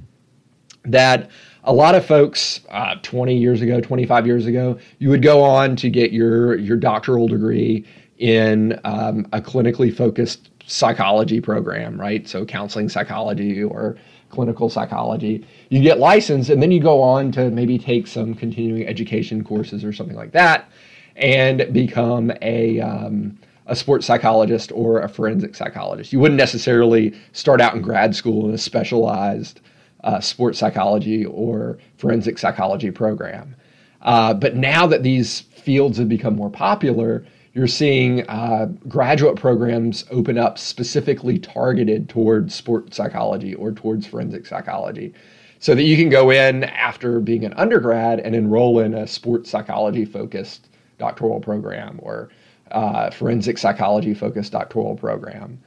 that 0.85 1.29
a 1.63 1.73
lot 1.73 1.95
of 1.95 2.05
folks 2.05 2.61
uh, 2.69 2.95
20 3.01 3.37
years 3.37 3.61
ago 3.61 3.81
25 3.81 4.25
years 4.25 4.45
ago 4.45 4.77
you 4.99 5.09
would 5.09 5.21
go 5.21 5.43
on 5.43 5.75
to 5.75 5.89
get 5.89 6.11
your 6.11 6.55
your 6.55 6.77
doctoral 6.77 7.27
degree 7.27 7.85
in 8.19 8.79
um, 8.85 9.27
a 9.33 9.41
clinically 9.41 9.93
focused 9.93 10.49
psychology 10.65 11.41
program 11.41 11.99
right? 11.99 12.27
So 12.27 12.45
counseling 12.45 12.89
psychology 12.89 13.63
or 13.63 13.97
clinical 14.29 14.69
psychology. 14.69 15.45
You 15.69 15.81
get 15.81 15.99
licensed 15.99 16.49
and 16.49 16.61
then 16.61 16.71
you 16.71 16.81
go 16.81 17.01
on 17.01 17.31
to 17.33 17.49
maybe 17.49 17.77
take 17.77 18.07
some 18.07 18.33
continuing 18.33 18.85
education 18.87 19.43
courses 19.43 19.83
or 19.83 19.93
something 19.93 20.15
like 20.15 20.31
that 20.31 20.69
and 21.15 21.71
become 21.73 22.31
a 22.41 22.79
um, 22.79 23.37
a 23.67 23.75
sports 23.75 24.05
psychologist 24.05 24.71
or 24.73 25.01
a 25.01 25.09
forensic 25.09 25.53
psychologist. 25.55 26.11
You 26.11 26.19
wouldn't 26.19 26.37
necessarily 26.37 27.13
start 27.33 27.61
out 27.61 27.75
in 27.75 27.81
grad 27.81 28.15
school 28.15 28.47
in 28.47 28.55
a 28.55 28.57
specialized 28.57 29.61
uh, 30.03 30.19
sports 30.19 30.57
psychology 30.57 31.25
or 31.25 31.77
forensic 31.97 32.37
psychology 32.37 32.91
program. 32.91 33.55
Uh, 34.01 34.33
but 34.33 34.55
now 34.55 34.87
that 34.87 35.03
these 35.03 35.41
fields 35.41 35.97
have 35.97 36.07
become 36.07 36.35
more 36.35 36.49
popular, 36.49 37.25
you're 37.53 37.67
seeing 37.67 38.27
uh, 38.29 38.67
graduate 38.87 39.35
programs 39.35 40.05
open 40.11 40.37
up 40.37 40.57
specifically 40.57 41.39
targeted 41.39 42.07
towards 42.07 42.53
sports 42.55 42.95
psychology 42.95 43.55
or 43.55 43.71
towards 43.71 44.05
forensic 44.07 44.45
psychology. 44.45 45.13
So 45.59 45.73
that 45.73 45.83
you 45.83 45.97
can 45.97 46.09
go 46.09 46.29
in 46.29 46.65
after 46.65 47.19
being 47.19 47.43
an 47.43 47.53
undergrad 47.53 48.19
and 48.19 48.35
enroll 48.35 48.79
in 48.79 48.93
a 48.93 49.07
sports 49.07 49.49
psychology 49.49 50.05
focused 50.05 50.69
doctoral 50.99 51.39
program 51.39 51.99
or 52.01 52.29
uh, 52.71 53.11
forensic 53.11 53.57
psychology 53.57 54.13
focused 54.13 54.51
doctoral 54.51 54.95
program. 54.95 55.59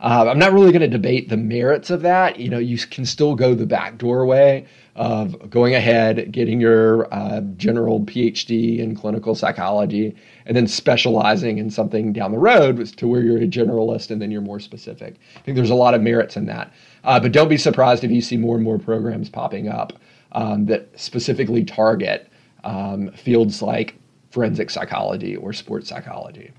Uh, 0.00 0.26
I'm 0.28 0.38
not 0.38 0.52
really 0.52 0.70
going 0.70 0.82
to 0.82 0.88
debate 0.88 1.28
the 1.28 1.36
merits 1.36 1.90
of 1.90 2.02
that. 2.02 2.38
You 2.38 2.48
know, 2.48 2.58
you 2.58 2.78
can 2.78 3.04
still 3.04 3.34
go 3.34 3.54
the 3.54 3.66
back 3.66 3.98
doorway 3.98 4.64
of 4.94 5.50
going 5.50 5.74
ahead, 5.74 6.30
getting 6.30 6.60
your 6.60 7.12
uh, 7.12 7.40
general 7.56 8.00
PhD 8.00 8.78
in 8.78 8.94
clinical 8.94 9.34
psychology, 9.34 10.14
and 10.46 10.56
then 10.56 10.68
specializing 10.68 11.58
in 11.58 11.70
something 11.70 12.12
down 12.12 12.30
the 12.30 12.38
road 12.38 12.86
to 12.96 13.08
where 13.08 13.22
you're 13.22 13.38
a 13.38 13.46
generalist 13.46 14.10
and 14.10 14.22
then 14.22 14.30
you're 14.30 14.40
more 14.40 14.60
specific. 14.60 15.16
I 15.36 15.40
think 15.40 15.56
there's 15.56 15.70
a 15.70 15.74
lot 15.74 15.94
of 15.94 16.02
merits 16.02 16.36
in 16.36 16.46
that. 16.46 16.72
Uh, 17.02 17.18
but 17.18 17.32
don't 17.32 17.48
be 17.48 17.56
surprised 17.56 18.04
if 18.04 18.10
you 18.10 18.20
see 18.20 18.36
more 18.36 18.54
and 18.54 18.64
more 18.64 18.78
programs 18.78 19.28
popping 19.28 19.68
up 19.68 19.94
um, 20.32 20.66
that 20.66 20.88
specifically 20.98 21.64
target 21.64 22.30
um, 22.64 23.10
fields 23.12 23.62
like 23.62 23.96
forensic 24.38 24.70
psychology 24.70 25.34
or 25.34 25.52
sports 25.52 25.88
psychology. 25.88 26.52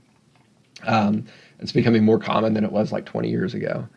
Um, 0.83 1.25
it's 1.59 1.71
becoming 1.71 2.03
more 2.03 2.19
common 2.19 2.53
than 2.53 2.65
it 2.65 2.73
was 2.73 2.91
like 2.91 3.05
20 3.05 3.29
years 3.29 3.53
ago. 3.53 3.87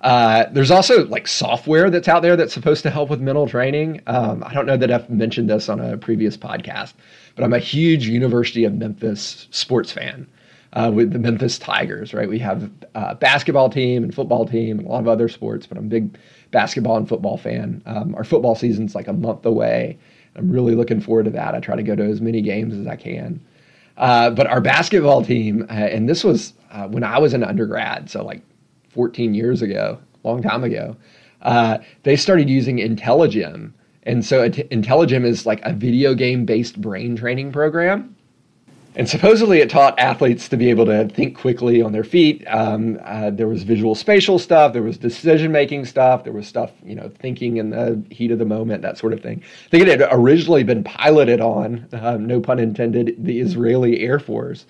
Uh, 0.00 0.46
there's 0.52 0.70
also 0.70 1.06
like 1.08 1.28
software 1.28 1.90
that's 1.90 2.08
out 2.08 2.22
there 2.22 2.36
that's 2.36 2.54
supposed 2.54 2.82
to 2.84 2.90
help 2.90 3.10
with 3.10 3.20
mental 3.20 3.46
training. 3.46 4.00
Um, 4.06 4.42
I 4.46 4.54
don't 4.54 4.64
know 4.64 4.78
that 4.78 4.90
I've 4.90 5.10
mentioned 5.10 5.50
this 5.50 5.68
on 5.68 5.78
a 5.78 5.98
previous 5.98 6.38
podcast, 6.38 6.94
but 7.36 7.44
I'm 7.44 7.52
a 7.52 7.58
huge 7.58 8.06
University 8.08 8.64
of 8.64 8.72
Memphis 8.72 9.46
sports 9.50 9.92
fan 9.92 10.26
uh, 10.72 10.90
with 10.94 11.12
the 11.12 11.18
Memphis 11.18 11.58
Tigers, 11.58 12.14
right? 12.14 12.30
We 12.30 12.38
have 12.38 12.70
a 12.94 13.14
basketball 13.14 13.68
team 13.68 14.04
and 14.04 14.14
football 14.14 14.46
team 14.46 14.78
and 14.78 14.88
a 14.88 14.90
lot 14.90 15.00
of 15.00 15.08
other 15.08 15.28
sports, 15.28 15.66
but 15.66 15.76
I'm 15.76 15.84
a 15.84 15.88
big 15.88 16.16
basketball 16.50 16.96
and 16.96 17.06
football 17.06 17.36
fan. 17.36 17.82
Um, 17.84 18.14
our 18.14 18.24
football 18.24 18.54
season's 18.54 18.94
like 18.94 19.08
a 19.08 19.12
month 19.12 19.44
away. 19.44 19.98
I'm 20.38 20.50
really 20.50 20.74
looking 20.74 21.00
forward 21.00 21.24
to 21.24 21.30
that. 21.32 21.54
I 21.54 21.60
try 21.60 21.76
to 21.76 21.82
go 21.82 21.96
to 21.96 22.04
as 22.04 22.20
many 22.20 22.40
games 22.40 22.74
as 22.74 22.86
I 22.86 22.96
can. 22.96 23.40
Uh, 23.96 24.30
but 24.30 24.46
our 24.46 24.60
basketball 24.60 25.24
team, 25.24 25.66
uh, 25.68 25.72
and 25.72 26.08
this 26.08 26.22
was 26.22 26.52
uh, 26.70 26.86
when 26.86 27.02
I 27.02 27.18
was 27.18 27.34
an 27.34 27.42
undergrad, 27.42 28.08
so 28.08 28.24
like 28.24 28.42
14 28.90 29.34
years 29.34 29.60
ago, 29.60 29.98
long 30.22 30.40
time 30.40 30.62
ago, 30.62 30.96
uh, 31.42 31.78
they 32.04 32.16
started 32.16 32.48
using 32.48 32.78
IntelliGym. 32.78 33.72
And 34.04 34.24
so 34.24 34.48
IntelliGym 34.48 35.24
is 35.24 35.44
like 35.44 35.60
a 35.64 35.72
video 35.72 36.14
game 36.14 36.44
based 36.44 36.80
brain 36.80 37.16
training 37.16 37.52
program 37.52 38.16
and 38.98 39.08
supposedly 39.08 39.60
it 39.60 39.70
taught 39.70 39.96
athletes 39.96 40.48
to 40.48 40.56
be 40.56 40.68
able 40.70 40.84
to 40.84 41.08
think 41.08 41.38
quickly 41.38 41.80
on 41.80 41.92
their 41.92 42.02
feet. 42.02 42.44
Um, 42.48 42.98
uh, 43.04 43.30
there 43.30 43.46
was 43.46 43.62
visual 43.62 43.94
spatial 43.94 44.40
stuff, 44.40 44.72
there 44.72 44.82
was 44.82 44.98
decision 44.98 45.52
making 45.52 45.84
stuff, 45.84 46.24
there 46.24 46.32
was 46.32 46.48
stuff, 46.48 46.72
you 46.84 46.96
know, 46.96 47.08
thinking 47.20 47.58
in 47.58 47.70
the 47.70 48.02
heat 48.10 48.32
of 48.32 48.40
the 48.40 48.44
moment, 48.44 48.82
that 48.82 48.98
sort 48.98 49.12
of 49.12 49.20
thing. 49.20 49.40
I 49.66 49.68
think 49.70 49.86
it 49.86 50.00
had 50.00 50.08
originally 50.10 50.64
been 50.64 50.82
piloted 50.82 51.40
on, 51.40 51.86
uh, 51.92 52.16
no 52.16 52.40
pun 52.40 52.58
intended, 52.58 53.14
the 53.18 53.38
Israeli 53.38 54.00
Air 54.00 54.18
Force. 54.18 54.66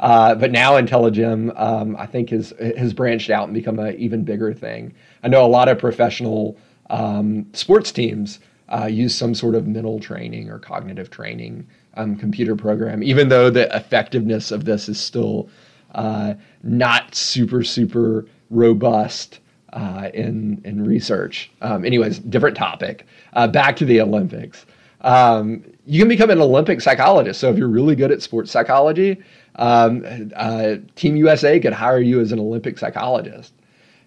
Uh, 0.00 0.34
but 0.34 0.50
now 0.50 0.80
IntelliGym, 0.80 1.52
um, 1.60 1.94
I 1.96 2.06
think, 2.06 2.30
has 2.30 2.54
has 2.76 2.94
branched 2.94 3.30
out 3.30 3.48
and 3.48 3.54
become 3.54 3.78
an 3.80 3.96
even 3.96 4.22
bigger 4.22 4.54
thing. 4.54 4.94
I 5.22 5.28
know 5.28 5.44
a 5.44 5.48
lot 5.48 5.68
of 5.68 5.78
professional 5.78 6.56
um, 6.88 7.46
sports 7.52 7.92
teams 7.92 8.38
uh, 8.68 8.86
use 8.86 9.14
some 9.14 9.34
sort 9.34 9.54
of 9.54 9.66
mental 9.66 9.98
training 9.98 10.48
or 10.48 10.58
cognitive 10.58 11.10
training 11.10 11.66
um, 11.98 12.16
computer 12.16 12.56
program, 12.56 13.02
even 13.02 13.28
though 13.28 13.50
the 13.50 13.74
effectiveness 13.76 14.50
of 14.50 14.64
this 14.64 14.88
is 14.88 14.98
still 14.98 15.50
uh, 15.94 16.34
not 16.62 17.14
super, 17.14 17.62
super 17.62 18.26
robust 18.50 19.40
uh, 19.72 20.08
in, 20.14 20.62
in 20.64 20.84
research. 20.84 21.50
Um, 21.60 21.84
anyways, 21.84 22.20
different 22.20 22.56
topic. 22.56 23.06
Uh, 23.34 23.48
back 23.48 23.76
to 23.76 23.84
the 23.84 24.00
Olympics. 24.00 24.64
Um, 25.02 25.64
you 25.86 26.00
can 26.00 26.08
become 26.08 26.30
an 26.30 26.40
Olympic 26.40 26.80
psychologist. 26.80 27.40
So 27.40 27.50
if 27.50 27.58
you're 27.58 27.68
really 27.68 27.94
good 27.94 28.10
at 28.10 28.22
sports 28.22 28.50
psychology, 28.50 29.22
um, 29.56 30.32
uh, 30.36 30.76
Team 30.96 31.16
USA 31.16 31.58
could 31.60 31.72
hire 31.72 32.00
you 32.00 32.20
as 32.20 32.32
an 32.32 32.38
Olympic 32.38 32.78
psychologist. 32.78 33.52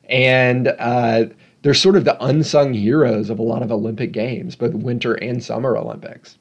And 0.10 0.70
uh, 0.80 1.26
they're 1.62 1.74
sort 1.74 1.96
of 1.96 2.06
the 2.06 2.22
unsung 2.24 2.74
heroes 2.74 3.30
of 3.30 3.40
a 3.40 3.44
lot 3.44 3.62
of 3.62 3.72
Olympic 3.72 4.12
games, 4.12 4.56
both 4.56 4.74
winter 4.74 5.14
and 5.16 5.44
summer 5.44 5.78
Olympics. 5.78 6.38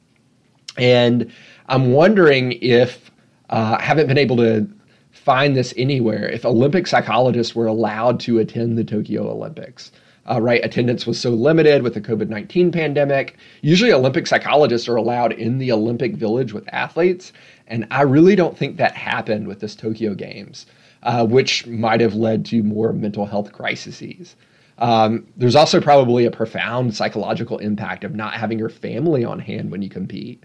And 0.77 1.31
I'm 1.69 1.93
wondering 1.93 2.53
if 2.61 3.11
uh, 3.51 3.77
I 3.79 3.83
haven't 3.83 4.07
been 4.07 4.19
able 4.19 4.37
to 4.37 4.69
find 5.11 5.57
this 5.57 5.75
anywhere. 5.77 6.29
If 6.29 6.45
Olympic 6.45 6.87
psychologists 6.87 7.55
were 7.55 7.67
allowed 7.67 8.21
to 8.21 8.39
attend 8.39 8.79
the 8.79 8.85
Tokyo 8.85 9.31
Olympics, 9.31 9.93
uh, 10.31 10.41
right? 10.41 10.65
Attendance 10.65 11.07
was 11.07 11.19
so 11.19 11.31
limited 11.31 11.83
with 11.83 11.95
the 11.95 12.01
COVID 12.01 12.29
19 12.29 12.71
pandemic. 12.73 13.37
Usually, 13.63 13.93
Olympic 13.93 14.27
psychologists 14.27 14.89
are 14.89 14.97
allowed 14.97 15.33
in 15.33 15.59
the 15.59 15.73
Olympic 15.73 16.15
Village 16.15 16.53
with 16.53 16.69
athletes. 16.73 17.33
And 17.67 17.87
I 17.91 18.03
really 18.03 18.37
don't 18.37 18.57
think 18.57 18.77
that 18.77 18.95
happened 18.95 19.47
with 19.47 19.61
this 19.61 19.75
Tokyo 19.75 20.15
Games, 20.15 20.67
uh, 21.03 21.27
which 21.27 21.67
might 21.67 22.01
have 22.01 22.15
led 22.15 22.45
to 22.47 22.63
more 22.63 22.93
mental 22.93 23.27
health 23.27 23.53
crises. 23.53 24.37
Um, 24.79 25.27
there's 25.37 25.57
also 25.57 25.81
probably 25.81 26.25
a 26.25 26.31
profound 26.31 26.95
psychological 26.95 27.59
impact 27.59 28.03
of 28.05 28.15
not 28.15 28.35
having 28.35 28.59
your 28.59 28.71
family 28.71 29.25
on 29.25 29.39
hand 29.39 29.71
when 29.71 29.83
you 29.83 29.89
compete. 29.89 30.43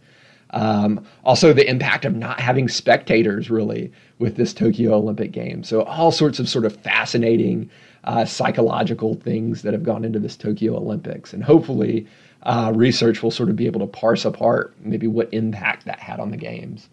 Um, 0.56 1.06
also, 1.26 1.52
the 1.52 1.70
impact 1.70 2.06
of 2.06 2.16
not 2.16 2.40
having 2.40 2.70
spectators 2.70 3.50
really 3.50 3.92
with 4.20 4.38
this 4.38 4.54
Tokyo 4.54 4.96
Olympic 4.96 5.34
Games. 5.34 5.68
So, 5.68 5.84
all 5.84 6.12
sorts 6.12 6.40
of 6.40 6.48
sort 6.48 6.66
of 6.66 6.76
fascinating 6.78 7.70
uh, 8.06 8.24
psychological 8.24 9.16
things 9.16 9.64
that 9.64 9.74
have 9.74 9.84
gone 9.84 10.06
into 10.06 10.18
this 10.18 10.38
Tokyo 10.38 10.78
Olympics. 10.78 11.34
And 11.34 11.44
hopefully, 11.44 12.08
uh, 12.44 12.72
research 12.74 13.22
will 13.22 13.32
sort 13.32 13.50
of 13.50 13.58
be 13.58 13.66
able 13.66 13.82
to 13.82 13.88
parse 13.88 14.24
apart 14.24 14.74
maybe 14.80 15.08
what 15.08 15.34
impact 15.34 15.86
that 15.86 16.00
had 16.00 16.22
on 16.22 16.32
the 16.32 16.38
Games. 16.38 16.88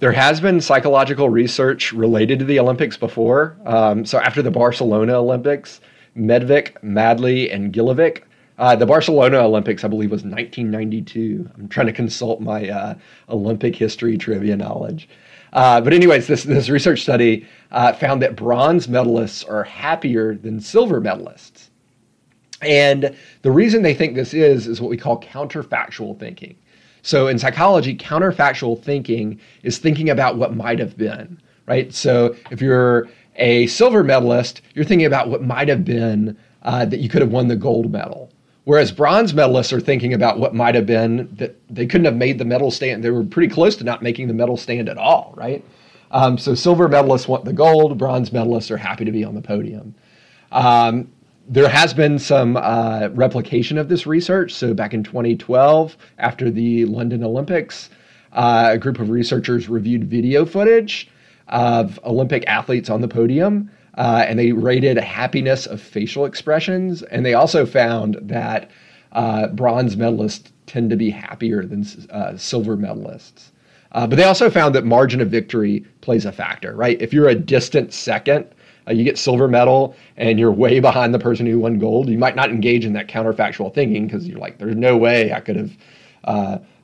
There 0.00 0.12
has 0.12 0.40
been 0.40 0.60
psychological 0.62 1.28
research 1.28 1.92
related 1.92 2.38
to 2.38 2.46
the 2.46 2.58
Olympics 2.58 2.96
before. 2.96 3.54
Um, 3.66 4.06
so, 4.06 4.18
after 4.18 4.40
the 4.40 4.50
Barcelona 4.50 5.20
Olympics, 5.20 5.82
Medvec, 6.16 6.72
Madey, 6.82 7.54
and 7.54 7.74
Gilovich 7.74 8.22
uh, 8.58 8.74
the 8.74 8.86
Barcelona 8.86 9.38
Olympics, 9.38 9.84
I 9.84 9.88
believe, 9.88 10.10
was 10.10 10.22
1992. 10.22 11.50
I'm 11.56 11.68
trying 11.68 11.88
to 11.88 11.92
consult 11.92 12.40
my 12.40 12.68
uh, 12.68 12.94
Olympic 13.28 13.76
history 13.76 14.16
trivia 14.16 14.56
knowledge. 14.56 15.08
Uh, 15.52 15.80
but, 15.80 15.92
anyways, 15.92 16.26
this, 16.26 16.44
this 16.44 16.68
research 16.68 17.02
study 17.02 17.46
uh, 17.70 17.92
found 17.92 18.22
that 18.22 18.34
bronze 18.34 18.86
medalists 18.86 19.48
are 19.48 19.64
happier 19.64 20.34
than 20.34 20.60
silver 20.60 21.00
medalists. 21.00 21.68
And 22.62 23.14
the 23.42 23.50
reason 23.50 23.82
they 23.82 23.94
think 23.94 24.14
this 24.14 24.32
is, 24.32 24.66
is 24.66 24.80
what 24.80 24.90
we 24.90 24.96
call 24.96 25.20
counterfactual 25.20 26.18
thinking. 26.18 26.56
So, 27.02 27.28
in 27.28 27.38
psychology, 27.38 27.94
counterfactual 27.94 28.82
thinking 28.82 29.38
is 29.62 29.78
thinking 29.78 30.08
about 30.08 30.38
what 30.38 30.56
might 30.56 30.78
have 30.78 30.96
been, 30.96 31.40
right? 31.66 31.92
So, 31.92 32.34
if 32.50 32.62
you're 32.62 33.08
a 33.36 33.66
silver 33.66 34.02
medalist, 34.02 34.62
you're 34.74 34.84
thinking 34.84 35.06
about 35.06 35.28
what 35.28 35.42
might 35.42 35.68
have 35.68 35.84
been 35.84 36.36
uh, 36.62 36.86
that 36.86 37.00
you 37.00 37.10
could 37.10 37.20
have 37.20 37.30
won 37.30 37.48
the 37.48 37.54
gold 37.54 37.92
medal 37.92 38.30
Whereas 38.66 38.90
bronze 38.90 39.32
medalists 39.32 39.72
are 39.72 39.80
thinking 39.80 40.12
about 40.12 40.40
what 40.40 40.52
might 40.52 40.74
have 40.74 40.86
been 40.86 41.32
that 41.36 41.54
they 41.70 41.86
couldn't 41.86 42.04
have 42.04 42.16
made 42.16 42.38
the 42.38 42.44
medal 42.44 42.72
stand. 42.72 43.04
They 43.04 43.10
were 43.10 43.22
pretty 43.22 43.46
close 43.46 43.76
to 43.76 43.84
not 43.84 44.02
making 44.02 44.26
the 44.26 44.34
medal 44.34 44.56
stand 44.56 44.88
at 44.88 44.98
all, 44.98 45.32
right? 45.36 45.64
Um, 46.10 46.36
so 46.36 46.52
silver 46.56 46.88
medalists 46.88 47.28
want 47.28 47.44
the 47.44 47.52
gold, 47.52 47.96
bronze 47.96 48.30
medalists 48.30 48.68
are 48.72 48.76
happy 48.76 49.04
to 49.04 49.12
be 49.12 49.22
on 49.22 49.36
the 49.36 49.40
podium. 49.40 49.94
Um, 50.50 51.12
there 51.48 51.68
has 51.68 51.94
been 51.94 52.18
some 52.18 52.56
uh, 52.56 53.10
replication 53.12 53.78
of 53.78 53.88
this 53.88 54.04
research. 54.04 54.52
So 54.52 54.74
back 54.74 54.94
in 54.94 55.04
2012, 55.04 55.96
after 56.18 56.50
the 56.50 56.86
London 56.86 57.22
Olympics, 57.22 57.88
uh, 58.32 58.70
a 58.72 58.78
group 58.78 58.98
of 58.98 59.10
researchers 59.10 59.68
reviewed 59.68 60.10
video 60.10 60.44
footage 60.44 61.08
of 61.46 62.00
Olympic 62.04 62.42
athletes 62.48 62.90
on 62.90 63.00
the 63.00 63.06
podium 63.06 63.70
uh, 63.96 64.24
and 64.26 64.38
they 64.38 64.52
rated 64.52 64.96
happiness 64.98 65.66
of 65.66 65.80
facial 65.80 66.24
expressions. 66.24 67.02
And 67.02 67.24
they 67.24 67.34
also 67.34 67.64
found 67.64 68.18
that 68.22 68.70
uh, 69.12 69.48
bronze 69.48 69.96
medalists 69.96 70.50
tend 70.66 70.90
to 70.90 70.96
be 70.96 71.10
happier 71.10 71.64
than 71.64 71.84
uh, 72.10 72.36
silver 72.36 72.76
medalists. 72.76 73.50
Uh, 73.92 74.06
but 74.06 74.16
they 74.16 74.24
also 74.24 74.50
found 74.50 74.74
that 74.74 74.84
margin 74.84 75.20
of 75.20 75.30
victory 75.30 75.84
plays 76.00 76.26
a 76.26 76.32
factor, 76.32 76.74
right? 76.74 77.00
If 77.00 77.12
you're 77.12 77.28
a 77.28 77.34
distant 77.34 77.94
second, 77.94 78.46
uh, 78.86 78.92
you 78.92 79.04
get 79.04 79.16
silver 79.16 79.48
medal 79.48 79.96
and 80.16 80.38
you're 80.38 80.52
way 80.52 80.80
behind 80.80 81.14
the 81.14 81.18
person 81.18 81.46
who 81.46 81.58
won 81.58 81.78
gold, 81.78 82.08
you 82.08 82.18
might 82.18 82.36
not 82.36 82.50
engage 82.50 82.84
in 82.84 82.92
that 82.92 83.08
counterfactual 83.08 83.72
thinking 83.72 84.06
because 84.06 84.28
you're 84.28 84.38
like, 84.38 84.58
there's 84.58 84.76
no 84.76 84.96
way 84.96 85.32
I 85.32 85.40
could 85.40 85.56
have 85.56 85.76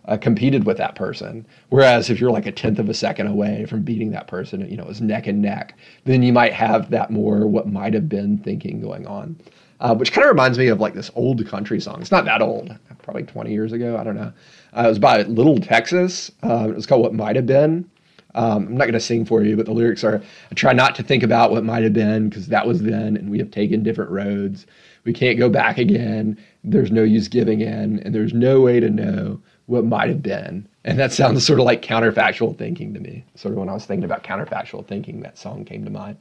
uh, 0.06 0.16
competed 0.16 0.64
with 0.64 0.76
that 0.78 0.94
person. 0.94 1.46
Whereas 1.68 2.10
if 2.10 2.20
you're 2.20 2.30
like 2.30 2.46
a 2.46 2.52
tenth 2.52 2.78
of 2.78 2.88
a 2.88 2.94
second 2.94 3.26
away 3.26 3.66
from 3.66 3.82
beating 3.82 4.10
that 4.12 4.26
person, 4.26 4.68
you 4.68 4.76
know, 4.76 4.88
it's 4.88 5.00
neck 5.00 5.26
and 5.26 5.40
neck, 5.40 5.76
then 6.04 6.22
you 6.22 6.32
might 6.32 6.52
have 6.52 6.90
that 6.90 7.10
more 7.10 7.46
what 7.46 7.68
might 7.68 7.94
have 7.94 8.08
been 8.08 8.38
thinking 8.38 8.80
going 8.80 9.06
on. 9.06 9.36
Uh, 9.80 9.94
which 9.94 10.12
kind 10.12 10.24
of 10.24 10.30
reminds 10.30 10.58
me 10.58 10.68
of 10.68 10.78
like 10.78 10.94
this 10.94 11.10
old 11.16 11.44
country 11.48 11.80
song. 11.80 12.00
It's 12.00 12.12
not 12.12 12.24
that 12.26 12.40
old, 12.40 12.76
probably 13.02 13.24
20 13.24 13.50
years 13.52 13.72
ago. 13.72 13.96
I 13.96 14.04
don't 14.04 14.14
know. 14.14 14.32
Uh, 14.76 14.84
it 14.84 14.88
was 14.88 14.98
by 15.00 15.22
Little 15.22 15.58
Texas. 15.58 16.30
Uh, 16.44 16.68
it 16.68 16.76
was 16.76 16.86
called 16.86 17.02
What 17.02 17.14
Might 17.14 17.34
Have 17.34 17.46
Been. 17.46 17.90
Um, 18.34 18.68
I'm 18.68 18.76
not 18.76 18.84
going 18.84 18.94
to 18.94 19.00
sing 19.00 19.24
for 19.24 19.42
you, 19.42 19.56
but 19.56 19.66
the 19.66 19.72
lyrics 19.72 20.04
are 20.04 20.22
I 20.50 20.54
try 20.54 20.72
not 20.72 20.94
to 20.96 21.02
think 21.02 21.22
about 21.22 21.50
what 21.50 21.64
might 21.64 21.82
have 21.82 21.92
been 21.92 22.28
because 22.28 22.46
that 22.46 22.66
was 22.66 22.80
then 22.82 23.16
and 23.16 23.30
we 23.30 23.38
have 23.38 23.50
taken 23.50 23.82
different 23.82 24.10
roads. 24.10 24.66
We 25.04 25.12
can't 25.12 25.38
go 25.38 25.48
back 25.48 25.78
again. 25.78 26.38
There's 26.64 26.92
no 26.92 27.02
use 27.02 27.28
giving 27.28 27.60
in, 27.60 27.98
and 27.98 28.14
there's 28.14 28.32
no 28.32 28.60
way 28.60 28.78
to 28.80 28.88
know 28.88 29.40
what 29.66 29.84
might 29.84 30.08
have 30.08 30.22
been. 30.22 30.68
And 30.84 30.98
that 30.98 31.12
sounds 31.12 31.46
sort 31.46 31.60
of 31.60 31.66
like 31.66 31.82
counterfactual 31.82 32.58
thinking 32.58 32.94
to 32.94 33.00
me. 33.00 33.24
Sort 33.36 33.52
of 33.52 33.58
when 33.58 33.68
I 33.68 33.74
was 33.74 33.86
thinking 33.86 34.04
about 34.04 34.24
counterfactual 34.24 34.86
thinking, 34.86 35.20
that 35.20 35.38
song 35.38 35.64
came 35.64 35.84
to 35.84 35.90
mind. 35.90 36.16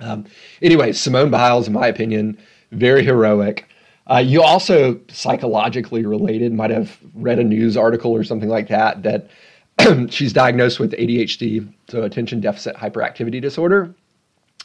Um, 0.00 0.26
anyway, 0.62 0.92
Simone 0.92 1.30
Biles, 1.30 1.66
in 1.66 1.72
my 1.72 1.86
opinion, 1.86 2.38
very 2.72 3.04
heroic. 3.04 3.66
Uh, 4.10 4.18
you 4.18 4.42
also 4.42 4.98
psychologically 5.08 6.04
related, 6.04 6.52
might 6.52 6.70
have 6.70 6.98
read 7.14 7.38
a 7.38 7.44
news 7.44 7.76
article 7.76 8.12
or 8.12 8.24
something 8.24 8.48
like 8.48 8.68
that, 8.68 9.02
that 9.02 9.28
she's 10.10 10.32
diagnosed 10.32 10.80
with 10.80 10.92
ADHD, 10.92 11.72
so 11.88 12.02
attention 12.02 12.40
deficit 12.40 12.76
hyperactivity 12.76 13.40
disorder. 13.40 13.94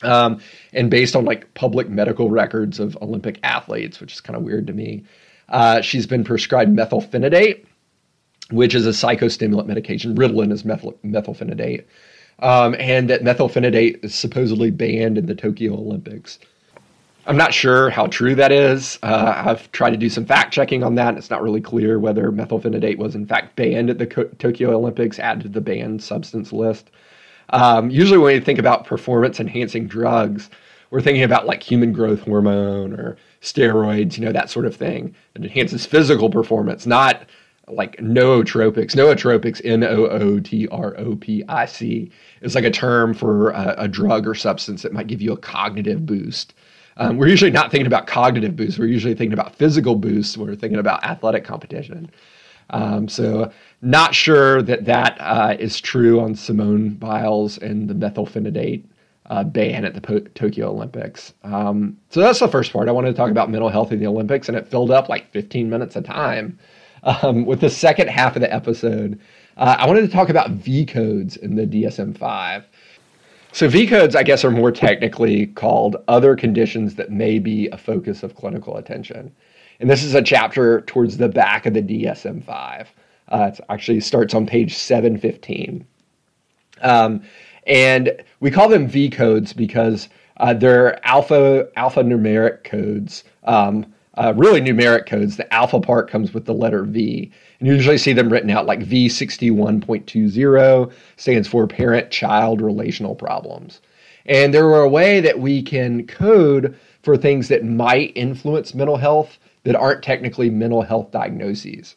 Um, 0.02 0.42
and 0.74 0.90
based 0.90 1.16
on 1.16 1.26
like 1.26 1.54
public 1.54 1.90
medical 1.90 2.30
records 2.30 2.80
of 2.80 2.98
Olympic 3.02 3.40
athletes, 3.44 4.00
which 4.00 4.14
is 4.14 4.22
kind 4.22 4.36
of 4.36 4.44
weird 4.44 4.68
to 4.68 4.74
me, 4.74 5.04
uh, 5.50 5.82
she's 5.82 6.08
been 6.08 6.24
prescribed 6.24 6.76
methylphenidate, 6.76 7.66
which 8.52 8.76
is 8.76 8.86
a 8.86 8.92
psychostimulant 8.92 9.66
medication. 9.66 10.16
Ritalin 10.16 10.52
is 10.52 10.66
methyl- 10.66 10.98
methylphenidate. 11.04 11.84
Um, 12.40 12.76
and 12.80 13.10
that 13.10 13.22
methylphenidate 13.22 14.04
is 14.04 14.14
supposedly 14.14 14.70
banned 14.70 15.18
in 15.18 15.26
the 15.26 15.36
Tokyo 15.36 15.74
Olympics. 15.74 16.40
I'm 17.28 17.38
not 17.38 17.54
sure 17.54 17.90
how 17.90 18.06
true 18.08 18.36
that 18.36 18.52
is. 18.52 19.00
Uh, 19.02 19.44
I've 19.48 19.72
tried 19.72 19.92
to 19.92 19.98
do 19.98 20.10
some 20.10 20.26
fact 20.26 20.54
checking 20.54 20.84
on 20.84 20.96
that. 20.96 21.10
And 21.10 21.18
It's 21.18 21.32
not 21.32 21.42
really 21.42 21.62
clear 21.62 21.98
whether 21.98 22.32
methylphenidate 22.32 22.98
was 22.98 23.16
in 23.16 23.26
fact 23.26 23.56
banned 23.56 23.90
at 23.90 23.98
the 23.98 24.06
Co- 24.06 24.30
Tokyo 24.38 24.76
Olympics, 24.76 25.18
added 25.18 25.44
to 25.44 25.50
the 25.50 25.62
banned 25.62 26.04
substance 26.04 26.54
list. 26.54 26.92
Um, 27.50 27.90
usually, 27.90 28.18
when 28.18 28.34
we 28.34 28.40
think 28.40 28.60
about 28.60 28.86
performance 28.86 29.40
enhancing 29.40 29.88
drugs, 29.88 30.50
we're 30.92 31.02
thinking 31.02 31.24
about 31.24 31.48
like 31.48 31.64
human 31.64 31.94
growth 31.94 32.22
hormone 32.22 32.94
or 32.94 33.18
steroids, 33.42 34.18
you 34.18 34.26
know, 34.26 34.32
that 34.32 34.50
sort 34.50 34.66
of 34.66 34.76
thing. 34.76 35.16
It 35.36 35.44
enhances 35.44 35.86
physical 35.86 36.30
performance, 36.30 36.86
not 36.86 37.24
like 37.68 37.98
nootropics. 37.98 38.96
Nootropics, 38.96 39.62
N 39.64 39.84
O 39.84 40.08
O 40.08 40.40
T 40.40 40.68
R 40.70 40.96
O 40.98 41.16
P 41.16 41.44
I 41.50 41.66
C, 41.66 42.12
is 42.42 42.56
like 42.56 42.64
a 42.64 42.72
term 42.72 43.14
for 43.14 43.52
a, 43.52 43.76
a, 43.80 43.88
drug 43.88 44.28
or 44.28 44.36
substance 44.36 44.82
that 44.84 44.94
might 44.94 45.08
give 45.08 45.22
you 45.22 45.34
a 45.34 45.38
cognitive 45.38 46.06
boost. 46.06 46.54
Um, 46.98 47.18
we're 47.18 47.28
usually 47.28 47.52
not 47.52 47.72
thinking 47.72 47.88
about 47.88 48.08
cognitive 48.08 48.56
boosts. 48.56 48.80
We're 48.80 48.86
usually 48.86 49.16
thinking 49.16 49.34
about 49.34 49.56
physical 49.56 49.96
boosts. 49.96 50.38
We're 50.38 50.56
thinking 50.56 50.80
about 50.80 51.04
athletic 51.04 51.44
competition. 51.44 52.10
Um, 52.70 53.08
so, 53.08 53.52
not 53.82 54.16
sure 54.16 54.62
that 54.64 54.86
that 54.86 55.18
uh, 55.20 55.56
is 55.60 55.80
true 55.80 56.20
on 56.20 56.36
Simone 56.36 56.90
Biles 56.96 57.58
and 57.58 57.90
the 57.90 57.94
methylphenidate 57.94 58.84
uh, 59.30 59.44
ban 59.44 59.86
at 59.86 59.94
the 59.94 60.02
po- 60.02 60.20
Tokyo 60.20 60.70
Olympics. 60.70 61.34
Um, 61.44 61.98
so 62.10 62.22
that's 62.22 62.40
the 62.40 62.48
first 62.48 62.72
part. 62.72 62.88
I 62.88 62.92
wanted 62.92 63.12
to 63.12 63.18
talk 63.18 63.32
about 63.32 63.50
mental 63.50 63.70
health 63.70 63.92
in 63.92 64.00
the 64.00 64.08
Olympics, 64.08 64.48
and 64.48 64.58
it 64.58 64.68
filled 64.68 64.92
up 64.92 65.10
like 65.10 65.32
15 65.32 65.70
minutes 65.70 65.96
of 65.96 66.06
time. 66.06 66.58
Um, 67.06 67.46
with 67.46 67.62
the 67.62 67.70
second 67.70 68.10
half 68.10 68.36
of 68.36 68.42
the 68.42 68.52
episode, 68.52 69.20
uh, 69.58 69.76
I 69.78 69.86
wanted 69.86 70.02
to 70.02 70.08
talk 70.08 70.30
about 70.30 70.50
V 70.50 70.86
codes 70.86 71.38
in 71.38 71.56
the 71.56 71.68
DSM 71.68 72.18
5. 72.18 72.66
So, 73.52 73.70
V 73.70 73.86
codes, 73.88 74.16
I 74.16 74.24
guess, 74.24 74.44
are 74.44 74.52
more 74.52 74.72
technically 74.72 75.46
called 75.48 75.98
other 76.08 76.36
conditions 76.36 76.96
that 76.96 77.12
may 77.12 77.38
be 77.38 77.68
a 77.70 77.78
focus 77.78 78.24
of 78.24 78.36
clinical 78.36 78.78
attention. 78.78 79.32
And 79.80 79.90
this 79.90 80.04
is 80.04 80.16
a 80.16 80.22
chapter 80.22 80.82
towards 80.82 81.18
the 81.18 81.30
back 81.30 81.66
of 81.66 81.74
the 81.74 81.82
DSM 81.82 82.44
5. 82.44 82.90
Uh, 83.30 83.52
it 83.54 83.60
actually 83.70 84.00
starts 84.00 84.34
on 84.34 84.46
page 84.46 84.76
715. 84.76 85.86
Um, 86.82 87.22
and 87.68 88.24
we 88.40 88.52
call 88.52 88.68
them 88.68 88.88
V 88.88 89.10
codes 89.10 89.54
because 89.54 90.10
uh, 90.38 90.54
they're 90.54 91.06
alpha 91.06 91.70
alphanumeric 91.78 92.64
codes, 92.64 93.24
um, 93.46 93.86
uh, 94.18 94.34
really 94.36 94.62
numeric 94.62 95.06
codes. 95.06 95.38
The 95.38 95.52
alpha 95.54 95.80
part 95.80 96.10
comes 96.10 96.34
with 96.34 96.46
the 96.46 96.54
letter 96.54 96.84
V, 96.84 97.32
and 97.60 97.68
you 97.68 97.76
usually 97.76 97.98
see 97.98 98.14
them 98.14 98.30
written 98.30 98.50
out 98.50 98.66
like 98.66 98.80
V61.20 98.82 100.92
stands 101.18 101.48
for 101.48 101.68
parent-child 101.68 102.62
relational 102.62 103.16
problems. 103.16 103.82
And 104.26 104.54
there 104.54 104.68
are 104.70 104.84
a 104.84 104.90
way 104.90 105.20
that 105.20 105.40
we 105.40 105.62
can 105.62 106.08
code 106.08 106.78
for 107.04 107.16
things 107.16 107.48
that 107.50 107.64
might 107.64 108.12
influence 108.16 108.74
mental 108.74 108.98
health 108.98 109.38
that 109.64 109.76
aren't 109.76 110.04
technically 110.04 110.50
mental 110.50 110.82
health 110.82 111.12
diagnoses. 111.12 111.96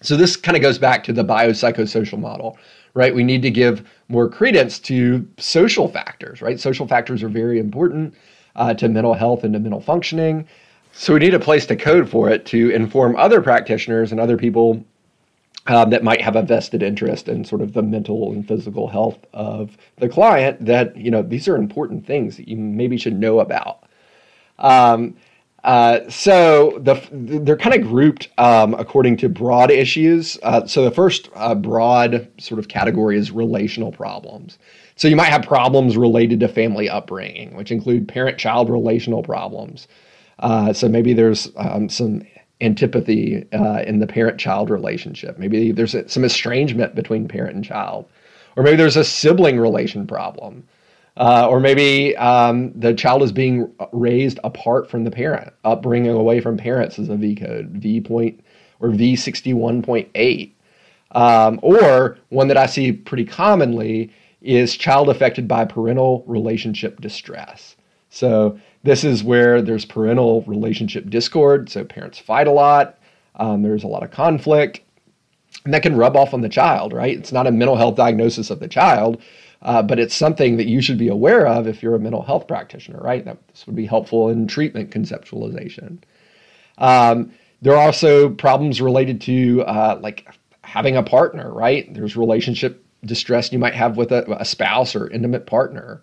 So 0.00 0.16
this 0.16 0.36
kind 0.36 0.56
of 0.56 0.62
goes 0.62 0.78
back 0.78 1.02
to 1.04 1.12
the 1.12 1.24
biopsychosocial 1.24 2.20
model, 2.20 2.56
right? 2.94 3.14
We 3.14 3.24
need 3.24 3.42
to 3.42 3.50
give 3.50 3.88
more 4.08 4.28
credence 4.28 4.78
to 4.80 5.26
social 5.38 5.88
factors, 5.88 6.40
right? 6.40 6.60
Social 6.60 6.86
factors 6.86 7.22
are 7.22 7.28
very 7.28 7.58
important 7.58 8.14
uh, 8.54 8.74
to 8.74 8.88
mental 8.88 9.14
health 9.14 9.42
and 9.42 9.52
to 9.54 9.58
mental 9.58 9.80
functioning. 9.80 10.46
So 10.92 11.14
we 11.14 11.20
need 11.20 11.34
a 11.34 11.40
place 11.40 11.66
to 11.66 11.76
code 11.76 12.08
for 12.08 12.28
it 12.28 12.44
to 12.46 12.70
inform 12.70 13.16
other 13.16 13.40
practitioners 13.40 14.10
and 14.10 14.20
other 14.20 14.36
people 14.36 14.84
um, 15.68 15.90
that 15.90 16.02
might 16.02 16.20
have 16.20 16.34
a 16.34 16.42
vested 16.42 16.82
interest 16.82 17.28
in 17.28 17.44
sort 17.44 17.60
of 17.60 17.74
the 17.74 17.82
mental 17.82 18.32
and 18.32 18.46
physical 18.46 18.88
health 18.88 19.18
of 19.32 19.76
the 19.96 20.08
client 20.08 20.64
that, 20.64 20.96
you 20.96 21.10
know, 21.10 21.22
these 21.22 21.46
are 21.46 21.56
important 21.56 22.06
things 22.06 22.36
that 22.36 22.48
you 22.48 22.56
maybe 22.56 22.96
should 22.96 23.18
know 23.18 23.40
about. 23.40 23.84
Um, 24.58 25.16
uh, 25.64 26.08
so 26.08 26.78
the, 26.80 27.00
they're 27.12 27.56
kind 27.56 27.74
of 27.74 27.86
grouped 27.86 28.28
um, 28.38 28.74
according 28.74 29.16
to 29.18 29.28
broad 29.28 29.70
issues. 29.70 30.38
Uh, 30.42 30.66
so 30.66 30.84
the 30.84 30.90
first 30.90 31.28
uh, 31.34 31.54
broad 31.54 32.28
sort 32.38 32.58
of 32.58 32.68
category 32.68 33.18
is 33.18 33.30
relational 33.30 33.92
problems. 33.92 34.58
So 34.96 35.06
you 35.06 35.16
might 35.16 35.26
have 35.26 35.42
problems 35.42 35.96
related 35.96 36.40
to 36.40 36.48
family 36.48 36.88
upbringing, 36.88 37.54
which 37.54 37.70
include 37.70 38.08
parent-child 38.08 38.70
relational 38.70 39.22
problems. 39.22 39.86
Uh, 40.38 40.72
so 40.72 40.88
maybe 40.88 41.12
there's 41.12 41.50
um, 41.56 41.88
some 41.88 42.22
antipathy 42.60 43.46
uh, 43.52 43.82
in 43.82 43.98
the 44.00 44.06
parent-child 44.06 44.70
relationship. 44.70 45.38
Maybe 45.38 45.72
there's 45.72 45.94
some 46.06 46.24
estrangement 46.24 46.94
between 46.94 47.28
parent 47.28 47.54
and 47.54 47.64
child, 47.64 48.06
or 48.56 48.62
maybe 48.62 48.76
there's 48.76 48.96
a 48.96 49.04
sibling 49.04 49.58
relation 49.58 50.06
problem. 50.06 50.66
Uh, 51.16 51.48
or 51.50 51.58
maybe 51.58 52.16
um, 52.16 52.72
the 52.76 52.94
child 52.94 53.24
is 53.24 53.32
being 53.32 53.72
raised 53.92 54.38
apart 54.44 54.88
from 54.88 55.02
the 55.02 55.10
parent. 55.10 55.52
Upbringing 55.64 56.12
away 56.12 56.40
from 56.40 56.56
parents 56.56 56.96
is 56.96 57.08
a 57.08 57.16
V 57.16 57.34
code, 57.34 57.70
V 57.70 58.00
point 58.00 58.40
or 58.78 58.90
V61.8. 58.90 60.52
Um, 61.10 61.58
or 61.62 62.18
one 62.28 62.48
that 62.48 62.56
I 62.56 62.66
see 62.66 62.92
pretty 62.92 63.24
commonly 63.24 64.12
is 64.40 64.76
child 64.76 65.08
affected 65.08 65.48
by 65.48 65.64
parental 65.64 66.22
relationship 66.26 67.00
distress. 67.00 67.74
So 68.10 68.58
this 68.82 69.04
is 69.04 69.24
where 69.24 69.60
there's 69.62 69.84
parental 69.84 70.42
relationship 70.42 71.10
discord. 71.10 71.70
So 71.70 71.84
parents 71.84 72.18
fight 72.18 72.46
a 72.46 72.52
lot. 72.52 72.98
Um, 73.36 73.62
there's 73.62 73.84
a 73.84 73.88
lot 73.88 74.02
of 74.02 74.10
conflict, 74.10 74.80
and 75.64 75.72
that 75.72 75.82
can 75.82 75.96
rub 75.96 76.16
off 76.16 76.34
on 76.34 76.40
the 76.40 76.48
child, 76.48 76.92
right? 76.92 77.16
It's 77.16 77.32
not 77.32 77.46
a 77.46 77.52
mental 77.52 77.76
health 77.76 77.96
diagnosis 77.96 78.50
of 78.50 78.60
the 78.60 78.68
child, 78.68 79.22
uh, 79.62 79.82
but 79.82 79.98
it's 79.98 80.14
something 80.14 80.56
that 80.56 80.66
you 80.66 80.80
should 80.80 80.98
be 80.98 81.08
aware 81.08 81.46
of 81.46 81.66
if 81.66 81.82
you're 81.82 81.94
a 81.94 82.00
mental 82.00 82.22
health 82.22 82.48
practitioner, 82.48 82.98
right? 83.00 83.24
That, 83.24 83.38
this 83.48 83.66
would 83.66 83.76
be 83.76 83.86
helpful 83.86 84.28
in 84.28 84.46
treatment 84.46 84.90
conceptualization. 84.90 85.98
Um, 86.78 87.32
there 87.62 87.74
are 87.74 87.86
also 87.86 88.30
problems 88.30 88.80
related 88.80 89.20
to 89.22 89.62
uh, 89.62 89.98
like 90.00 90.28
having 90.62 90.96
a 90.96 91.02
partner, 91.02 91.52
right? 91.52 91.92
There's 91.92 92.16
relationship 92.16 92.84
distress 93.04 93.52
you 93.52 93.58
might 93.58 93.74
have 93.74 93.96
with 93.96 94.12
a, 94.12 94.40
a 94.40 94.44
spouse 94.44 94.94
or 94.94 95.10
intimate 95.10 95.46
partner. 95.46 96.02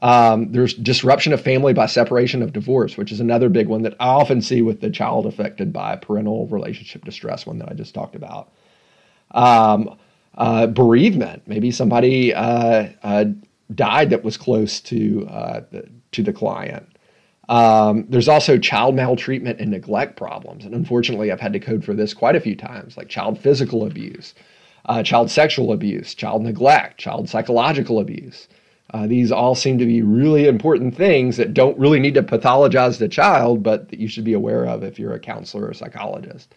Um, 0.00 0.52
there's 0.52 0.74
disruption 0.74 1.32
of 1.32 1.40
family 1.40 1.72
by 1.72 1.86
separation 1.86 2.42
of 2.42 2.52
divorce, 2.52 2.96
which 2.96 3.10
is 3.10 3.20
another 3.20 3.48
big 3.48 3.68
one 3.68 3.82
that 3.82 3.94
I 3.98 4.08
often 4.08 4.42
see 4.42 4.60
with 4.60 4.80
the 4.80 4.90
child 4.90 5.24
affected 5.26 5.72
by 5.72 5.96
parental 5.96 6.46
relationship 6.48 7.04
distress, 7.04 7.46
one 7.46 7.58
that 7.58 7.70
I 7.70 7.74
just 7.74 7.94
talked 7.94 8.14
about. 8.14 8.52
Um, 9.30 9.96
uh, 10.36 10.66
bereavement. 10.66 11.42
Maybe 11.46 11.70
somebody 11.70 12.34
uh, 12.34 12.88
uh, 13.02 13.24
died 13.74 14.10
that 14.10 14.22
was 14.22 14.36
close 14.36 14.80
to 14.80 15.26
uh, 15.30 15.60
the, 15.70 15.88
to 16.12 16.22
the 16.22 16.32
client. 16.32 16.86
Um, 17.48 18.06
there's 18.08 18.28
also 18.28 18.58
child 18.58 18.96
maltreatment 18.96 19.60
and 19.60 19.70
neglect 19.70 20.16
problems, 20.16 20.64
and 20.64 20.74
unfortunately, 20.74 21.30
I've 21.30 21.40
had 21.40 21.52
to 21.52 21.60
code 21.60 21.84
for 21.84 21.94
this 21.94 22.12
quite 22.12 22.34
a 22.34 22.40
few 22.40 22.56
times, 22.56 22.96
like 22.96 23.08
child 23.08 23.38
physical 23.38 23.86
abuse, 23.86 24.34
uh, 24.86 25.02
child 25.02 25.30
sexual 25.30 25.72
abuse, 25.72 26.14
child 26.14 26.42
neglect, 26.42 26.98
child 26.98 27.28
psychological 27.28 28.00
abuse. 28.00 28.48
Uh, 28.94 29.06
these 29.06 29.32
all 29.32 29.54
seem 29.54 29.78
to 29.78 29.86
be 29.86 30.00
really 30.02 30.46
important 30.46 30.94
things 30.94 31.36
that 31.36 31.54
don't 31.54 31.78
really 31.78 31.98
need 31.98 32.14
to 32.14 32.22
pathologize 32.22 32.98
the 32.98 33.08
child, 33.08 33.62
but 33.62 33.88
that 33.88 33.98
you 33.98 34.06
should 34.06 34.24
be 34.24 34.32
aware 34.32 34.64
of 34.64 34.84
if 34.84 34.98
you're 34.98 35.14
a 35.14 35.18
counselor 35.18 35.66
or 35.66 35.74
psychologist. 35.74 36.54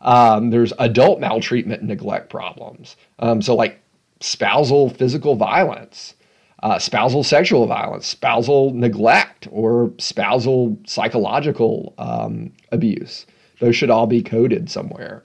Um, 0.00 0.50
there's 0.50 0.72
adult 0.80 1.20
maltreatment 1.20 1.80
and 1.80 1.88
neglect 1.88 2.28
problems. 2.28 2.96
Um, 3.20 3.40
so, 3.40 3.54
like 3.54 3.80
spousal 4.20 4.90
physical 4.90 5.36
violence, 5.36 6.14
uh, 6.62 6.78
spousal 6.78 7.22
sexual 7.22 7.66
violence, 7.66 8.06
spousal 8.06 8.72
neglect, 8.74 9.46
or 9.52 9.92
spousal 9.98 10.76
psychological 10.86 11.94
um, 11.98 12.52
abuse. 12.72 13.26
Those 13.60 13.76
should 13.76 13.90
all 13.90 14.08
be 14.08 14.22
coded 14.22 14.68
somewhere. 14.68 15.22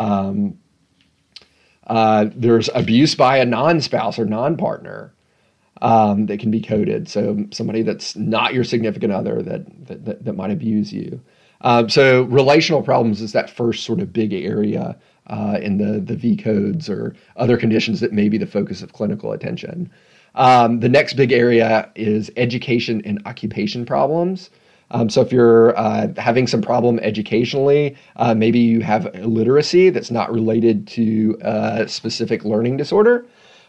Um, 0.00 0.58
uh, 1.86 2.26
there's 2.34 2.68
abuse 2.74 3.14
by 3.14 3.38
a 3.38 3.44
non 3.44 3.80
spouse 3.80 4.18
or 4.18 4.24
non 4.24 4.56
partner. 4.56 5.12
Um, 5.80 6.26
that 6.26 6.40
can 6.40 6.50
be 6.50 6.60
coded. 6.60 7.08
So 7.08 7.46
somebody 7.52 7.82
that's 7.82 8.16
not 8.16 8.52
your 8.52 8.64
significant 8.64 9.12
other 9.12 9.42
that 9.42 9.86
that, 9.86 10.04
that, 10.04 10.24
that 10.24 10.32
might 10.32 10.50
abuse 10.50 10.92
you. 10.92 11.20
Um, 11.60 11.88
so 11.88 12.22
relational 12.22 12.82
problems 12.82 13.20
is 13.20 13.32
that 13.32 13.50
first 13.50 13.84
sort 13.84 14.00
of 14.00 14.12
big 14.12 14.32
area 14.32 14.96
uh, 15.28 15.58
in 15.60 15.78
the, 15.78 16.00
the 16.00 16.16
V 16.16 16.36
codes 16.36 16.88
or 16.88 17.14
other 17.36 17.56
conditions 17.56 18.00
that 18.00 18.12
may 18.12 18.28
be 18.28 18.38
the 18.38 18.46
focus 18.46 18.82
of 18.82 18.92
clinical 18.92 19.32
attention. 19.32 19.90
Um, 20.34 20.80
the 20.80 20.88
next 20.88 21.14
big 21.14 21.32
area 21.32 21.90
is 21.94 22.30
education 22.36 23.02
and 23.04 23.20
occupation 23.26 23.84
problems. 23.84 24.50
Um, 24.90 25.10
so 25.10 25.20
if 25.20 25.32
you're 25.32 25.76
uh, 25.78 26.08
having 26.16 26.46
some 26.46 26.62
problem 26.62 26.98
educationally, 27.00 27.96
uh, 28.16 28.34
maybe 28.34 28.58
you 28.58 28.80
have 28.80 29.14
illiteracy 29.14 29.90
that's 29.90 30.10
not 30.10 30.32
related 30.32 30.86
to 30.88 31.36
a 31.42 31.86
specific 31.88 32.44
learning 32.44 32.78
disorder. 32.78 33.26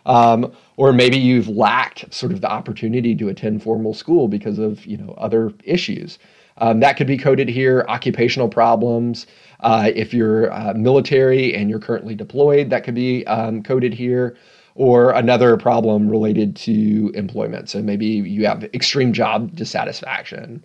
Um, 0.09 0.51
or 0.75 0.91
maybe 0.91 1.17
you've 1.17 1.47
lacked 1.47 2.11
sort 2.11 2.31
of 2.31 2.41
the 2.41 2.49
opportunity 2.49 3.13
to 3.15 3.29
attend 3.29 3.61
formal 3.61 3.93
school 3.93 4.27
because 4.27 4.57
of 4.57 4.85
you 4.85 4.97
know 4.97 5.13
other 5.17 5.53
issues. 5.63 6.17
Um, 6.57 6.79
that 6.81 6.97
could 6.97 7.07
be 7.07 7.17
coded 7.17 7.47
here. 7.47 7.85
Occupational 7.87 8.49
problems. 8.49 9.27
Uh, 9.61 9.91
if 9.95 10.13
you're 10.13 10.51
uh, 10.51 10.73
military 10.73 11.53
and 11.55 11.69
you're 11.69 11.79
currently 11.79 12.15
deployed, 12.15 12.71
that 12.71 12.83
could 12.83 12.95
be 12.95 13.25
um, 13.27 13.61
coded 13.61 13.93
here. 13.93 14.35
Or 14.75 15.11
another 15.11 15.57
problem 15.57 16.09
related 16.09 16.55
to 16.57 17.11
employment. 17.13 17.69
So 17.69 17.81
maybe 17.81 18.05
you 18.07 18.45
have 18.45 18.63
extreme 18.73 19.13
job 19.13 19.55
dissatisfaction. 19.55 20.63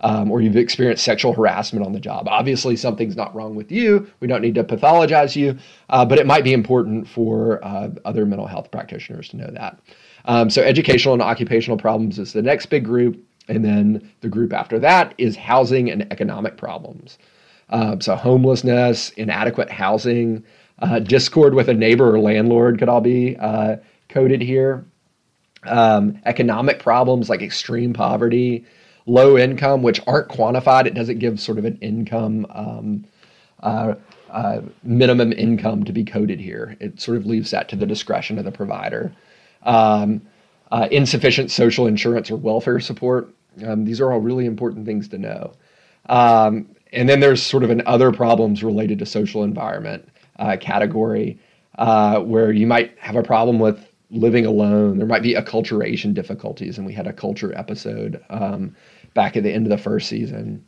Um, 0.00 0.30
or 0.30 0.40
you've 0.40 0.56
experienced 0.56 1.04
sexual 1.04 1.32
harassment 1.32 1.86
on 1.86 1.92
the 1.92 2.00
job. 2.00 2.26
Obviously, 2.28 2.76
something's 2.76 3.16
not 3.16 3.34
wrong 3.34 3.54
with 3.54 3.70
you. 3.70 4.10
We 4.20 4.26
don't 4.26 4.42
need 4.42 4.56
to 4.56 4.64
pathologize 4.64 5.36
you, 5.36 5.56
uh, 5.88 6.04
but 6.04 6.18
it 6.18 6.26
might 6.26 6.44
be 6.44 6.52
important 6.52 7.08
for 7.08 7.64
uh, 7.64 7.90
other 8.04 8.26
mental 8.26 8.46
health 8.46 8.70
practitioners 8.70 9.28
to 9.28 9.36
know 9.36 9.50
that. 9.52 9.78
Um, 10.24 10.50
so, 10.50 10.62
educational 10.62 11.14
and 11.14 11.22
occupational 11.22 11.78
problems 11.78 12.18
is 12.18 12.32
the 12.32 12.42
next 12.42 12.66
big 12.66 12.84
group. 12.84 13.22
And 13.48 13.64
then 13.64 14.10
the 14.20 14.28
group 14.28 14.52
after 14.52 14.78
that 14.80 15.14
is 15.18 15.36
housing 15.36 15.90
and 15.90 16.10
economic 16.10 16.56
problems. 16.56 17.18
Um, 17.70 18.00
so, 18.00 18.16
homelessness, 18.16 19.10
inadequate 19.10 19.70
housing, 19.70 20.44
uh, 20.80 20.98
discord 20.98 21.54
with 21.54 21.68
a 21.68 21.74
neighbor 21.74 22.14
or 22.14 22.18
landlord 22.18 22.78
could 22.78 22.88
all 22.88 23.00
be 23.00 23.36
uh, 23.36 23.76
coded 24.08 24.42
here. 24.42 24.84
Um, 25.64 26.20
economic 26.26 26.78
problems 26.78 27.30
like 27.30 27.40
extreme 27.40 27.94
poverty, 27.94 28.66
low 29.06 29.36
income, 29.36 29.82
which 29.82 30.00
aren't 30.06 30.28
quantified. 30.28 30.86
It 30.86 30.94
doesn't 30.94 31.18
give 31.18 31.38
sort 31.40 31.58
of 31.58 31.64
an 31.64 31.78
income, 31.80 32.46
um, 32.50 33.04
uh, 33.62 33.94
uh, 34.30 34.62
minimum 34.82 35.32
income 35.32 35.84
to 35.84 35.92
be 35.92 36.04
coded 36.04 36.40
here. 36.40 36.76
It 36.80 37.00
sort 37.00 37.16
of 37.16 37.26
leaves 37.26 37.50
that 37.50 37.68
to 37.70 37.76
the 37.76 37.86
discretion 37.86 38.38
of 38.38 38.44
the 38.44 38.52
provider. 38.52 39.14
Um, 39.62 40.22
uh, 40.72 40.88
insufficient 40.90 41.50
social 41.50 41.86
insurance 41.86 42.30
or 42.30 42.36
welfare 42.36 42.80
support. 42.80 43.32
Um, 43.64 43.84
these 43.84 44.00
are 44.00 44.12
all 44.12 44.20
really 44.20 44.46
important 44.46 44.86
things 44.86 45.08
to 45.08 45.18
know. 45.18 45.52
Um, 46.08 46.68
and 46.92 47.08
then 47.08 47.20
there's 47.20 47.42
sort 47.42 47.62
of 47.62 47.70
an 47.70 47.82
other 47.86 48.12
problems 48.12 48.64
related 48.64 48.98
to 49.00 49.06
social 49.06 49.44
environment 49.44 50.08
uh, 50.38 50.56
category 50.60 51.38
uh, 51.78 52.20
where 52.20 52.52
you 52.52 52.66
might 52.66 52.98
have 52.98 53.16
a 53.16 53.22
problem 53.22 53.58
with 53.58 53.86
living 54.14 54.46
alone. 54.46 54.98
There 54.98 55.06
might 55.06 55.22
be 55.22 55.34
acculturation 55.34 56.14
difficulties, 56.14 56.78
and 56.78 56.86
we 56.86 56.92
had 56.92 57.06
a 57.06 57.12
culture 57.12 57.56
episode 57.56 58.22
um, 58.30 58.74
back 59.14 59.36
at 59.36 59.42
the 59.42 59.52
end 59.52 59.66
of 59.66 59.70
the 59.70 59.82
first 59.82 60.08
season. 60.08 60.64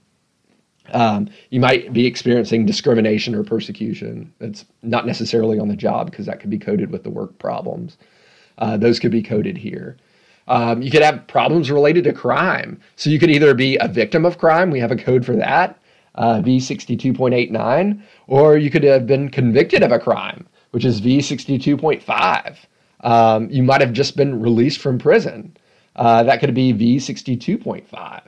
Um, 0.93 1.29
you 1.51 1.61
might 1.61 1.93
be 1.93 2.07
experiencing 2.07 2.67
discrimination 2.67 3.35
or 3.35 3.43
persecution. 3.43 4.33
It's 4.41 4.65
not 4.83 5.07
necessarily 5.07 5.59
on 5.59 5.69
the 5.69 5.77
job 5.77 6.11
because 6.11 6.27
that 6.27 6.41
could 6.41 6.51
be 6.51 6.59
coded 6.59 6.91
with 6.91 7.03
the 7.03 7.11
work 7.11 7.39
problems. 7.39 7.97
Uh, 8.59 8.77
those 8.77 8.99
could 8.99 9.11
be 9.11 9.23
coded 9.23 9.57
here. 9.57 9.97
Um, 10.49 10.81
you 10.83 10.91
could 10.91 11.03
have 11.03 11.27
problems 11.27 11.71
related 11.71 12.05
to 12.05 12.13
crime. 12.13 12.81
So 12.95 13.11
you 13.11 13.19
could 13.19 13.31
either 13.31 13.53
be 13.55 13.77
a 13.81 13.89
victim 13.89 14.25
of 14.25 14.39
crime, 14.39 14.71
we 14.71 14.79
have 14.79 14.93
a 14.93 14.97
code 14.97 15.27
for 15.27 15.35
that, 15.37 15.79
uh, 16.15 16.41
V62.89, 16.41 18.01
or 18.29 18.57
you 18.57 18.71
could 18.71 18.85
have 18.85 19.07
been 19.07 19.29
convicted 19.29 19.83
of 19.83 19.91
a 19.91 19.99
crime, 19.99 20.47
which 20.71 20.85
is 20.85 21.01
V62.5. 21.01 22.57
Um, 23.07 23.49
you 23.51 23.63
might 23.63 23.81
have 23.81 23.93
just 23.93 24.17
been 24.17 24.41
released 24.41 24.81
from 24.81 24.99
prison. 24.99 25.57
Uh, 25.95 26.25
that 26.25 26.41
could 26.41 26.55
be 26.55 26.75
V62.5. 26.75 28.23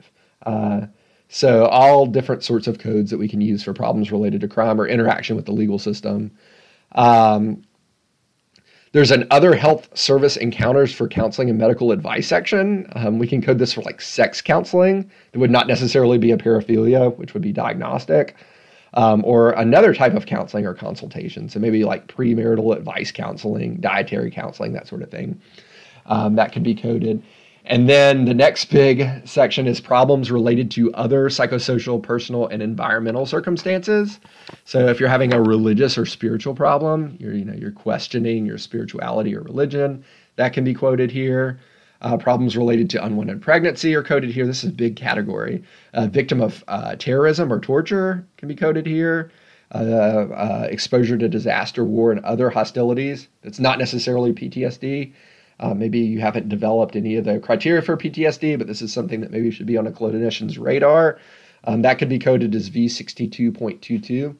Uh, 0.45 0.87
so, 1.27 1.65
all 1.65 2.05
different 2.05 2.43
sorts 2.43 2.65
of 2.65 2.79
codes 2.79 3.11
that 3.11 3.17
we 3.17 3.27
can 3.27 3.41
use 3.41 3.61
for 3.61 3.73
problems 3.73 4.11
related 4.11 4.41
to 4.41 4.47
crime 4.47 4.79
or 4.79 4.87
interaction 4.87 5.35
with 5.35 5.45
the 5.45 5.51
legal 5.51 5.77
system. 5.77 6.31
Um, 6.93 7.61
there's 8.93 9.11
an 9.11 9.27
other 9.29 9.53
health 9.53 9.95
service 9.95 10.37
encounters 10.37 10.93
for 10.93 11.07
counseling 11.09 11.49
and 11.49 11.59
medical 11.59 11.91
advice 11.91 12.27
section. 12.27 12.87
Um, 12.93 13.19
we 13.19 13.27
can 13.27 13.41
code 13.41 13.59
this 13.59 13.73
for 13.73 13.81
like 13.81 14.01
sex 14.01 14.41
counseling. 14.41 15.11
It 15.33 15.37
would 15.37 15.51
not 15.51 15.67
necessarily 15.67 16.17
be 16.17 16.31
a 16.31 16.37
paraphilia, 16.37 17.15
which 17.17 17.33
would 17.33 17.43
be 17.43 17.51
diagnostic, 17.51 18.35
um, 18.93 19.23
or 19.25 19.51
another 19.51 19.93
type 19.93 20.13
of 20.13 20.25
counseling 20.25 20.65
or 20.65 20.73
consultation. 20.73 21.49
So 21.49 21.59
maybe 21.59 21.83
like 21.83 22.07
premarital 22.07 22.75
advice 22.75 23.11
counseling, 23.11 23.77
dietary 23.77 24.31
counseling, 24.31 24.73
that 24.73 24.87
sort 24.87 25.01
of 25.01 25.11
thing. 25.11 25.39
Um, 26.05 26.35
that 26.35 26.51
could 26.51 26.63
be 26.63 26.75
coded. 26.75 27.23
And 27.65 27.87
then 27.87 28.25
the 28.25 28.33
next 28.33 28.65
big 28.65 29.07
section 29.25 29.67
is 29.67 29.79
problems 29.79 30.31
related 30.31 30.71
to 30.71 30.91
other 30.93 31.29
psychosocial, 31.29 32.01
personal, 32.01 32.47
and 32.47 32.63
environmental 32.63 33.27
circumstances. 33.27 34.19
So 34.65 34.87
if 34.87 34.99
you're 34.99 35.09
having 35.09 35.33
a 35.33 35.41
religious 35.41 35.97
or 35.97 36.07
spiritual 36.07 36.55
problem, 36.55 37.15
you're 37.19 37.33
you 37.33 37.45
know 37.45 37.53
you're 37.53 37.71
questioning 37.71 38.45
your 38.45 38.57
spirituality 38.57 39.35
or 39.35 39.41
religion, 39.41 40.03
that 40.37 40.53
can 40.53 40.63
be 40.63 40.73
quoted 40.73 41.11
here. 41.11 41.59
Uh, 42.01 42.15
problems 42.15 42.55
related 42.55 42.89
to 42.89 43.03
unwanted 43.03 43.41
pregnancy 43.41 43.93
are 43.93 44.03
coded 44.03 44.31
here. 44.31 44.47
This 44.47 44.63
is 44.63 44.69
a 44.69 44.73
big 44.73 44.95
category. 44.95 45.63
A 45.93 46.07
victim 46.07 46.39
of 46.39 46.63
uh, 46.69 46.95
terrorism 46.95 47.51
or 47.51 47.59
torture 47.59 48.25
can 48.37 48.47
be 48.47 48.55
coded 48.55 48.85
here. 48.85 49.31
Uh, 49.71 49.77
uh 49.77 50.67
exposure 50.71 51.17
to 51.17 51.29
disaster, 51.29 51.83
war, 51.83 52.11
and 52.11 52.23
other 52.25 52.49
hostilities. 52.49 53.27
It's 53.43 53.59
not 53.59 53.77
necessarily 53.77 54.33
PTSD. 54.33 55.13
Uh, 55.59 55.73
maybe 55.73 55.99
you 55.99 56.21
haven't 56.21 56.47
developed 56.47 56.95
any 56.95 57.17
of 57.17 57.25
the 57.25 57.37
criteria 57.39 57.81
for 57.81 57.97
PTSD, 57.97 58.57
but 58.57 58.65
this 58.65 58.81
is 58.81 58.93
something 58.93 59.19
that 59.19 59.31
maybe 59.31 59.51
should 59.51 59.67
be 59.67 59.77
on 59.77 59.85
a 59.85 59.91
clinician's 59.91 60.57
radar. 60.57 61.19
Um, 61.65 61.81
that 61.81 61.99
could 61.99 62.07
be 62.07 62.17
coded 62.17 62.55
as 62.55 62.69
V62.22. 62.69 64.35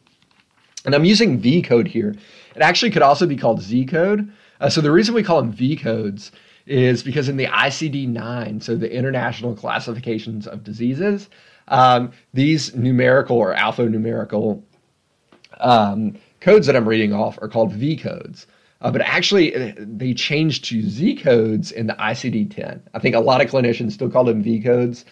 And 0.86 0.96
I'm 0.96 1.04
using 1.04 1.38
V 1.38 1.62
code 1.62 1.90
here. 1.90 2.16
It 2.56 2.62
actually 2.62 2.92
could 2.92 3.02
also 3.02 3.28
be 3.28 3.36
called 3.36 3.62
Z 3.62 3.86
code. 3.88 4.32
Uh, 4.62 4.70
so 4.70 4.80
the 4.80 4.92
reason 4.92 5.14
we 5.14 5.24
call 5.24 5.42
them 5.42 5.52
V 5.52 5.76
codes 5.76 6.32
is 6.70 7.02
because 7.02 7.28
in 7.28 7.38
the 7.38 7.48
ICD 7.48 8.08
9, 8.08 8.62
so 8.62 8.76
the 8.76 8.94
International 8.94 9.56
Classifications 9.56 10.48
of 10.48 10.64
Diseases, 10.64 11.28
um, 11.68 12.12
these 12.34 12.76
numerical 12.76 13.38
or 13.38 13.56
alphanumerical 13.56 14.62
um, 15.60 16.16
codes 16.42 16.68
that 16.68 16.76
I'm 16.76 16.88
reading 16.88 17.12
off 17.12 17.40
are 17.42 17.48
called 17.48 17.74
V 17.74 17.98
codes. 17.98 18.46
Uh, 18.82 18.92
but 18.92 19.02
actually, 19.02 19.56
uh, 19.56 19.74
they 19.78 20.14
changed 20.14 20.66
to 20.66 20.82
Z 20.82 21.16
codes 21.18 21.72
in 21.72 21.88
the 21.88 21.94
ICD 21.94 22.56
10. 22.56 22.82
I 22.94 23.00
think 23.00 23.16
a 23.16 23.20
lot 23.20 23.42
of 23.42 23.50
clinicians 23.50 23.92
still 23.92 24.10
call 24.10 24.24
them 24.24 24.44
V 24.44 24.62
codes. 24.62 25.06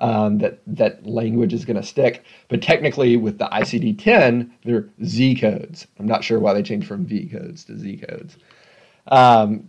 Um, 0.00 0.38
that 0.38 0.60
that 0.68 1.04
language 1.04 1.52
is 1.52 1.64
going 1.64 1.76
to 1.76 1.82
stick, 1.82 2.22
but 2.46 2.62
technically 2.62 3.16
with 3.16 3.38
the 3.38 3.46
ICD 3.46 3.98
10, 3.98 4.52
they're 4.64 4.88
Z 5.04 5.34
codes. 5.34 5.88
I'm 5.98 6.06
not 6.06 6.22
sure 6.22 6.38
why 6.38 6.54
they 6.54 6.62
changed 6.62 6.86
from 6.86 7.04
V 7.04 7.26
codes 7.26 7.64
to 7.64 7.76
Z 7.76 8.04
codes. 8.08 8.36
Um, 9.08 9.68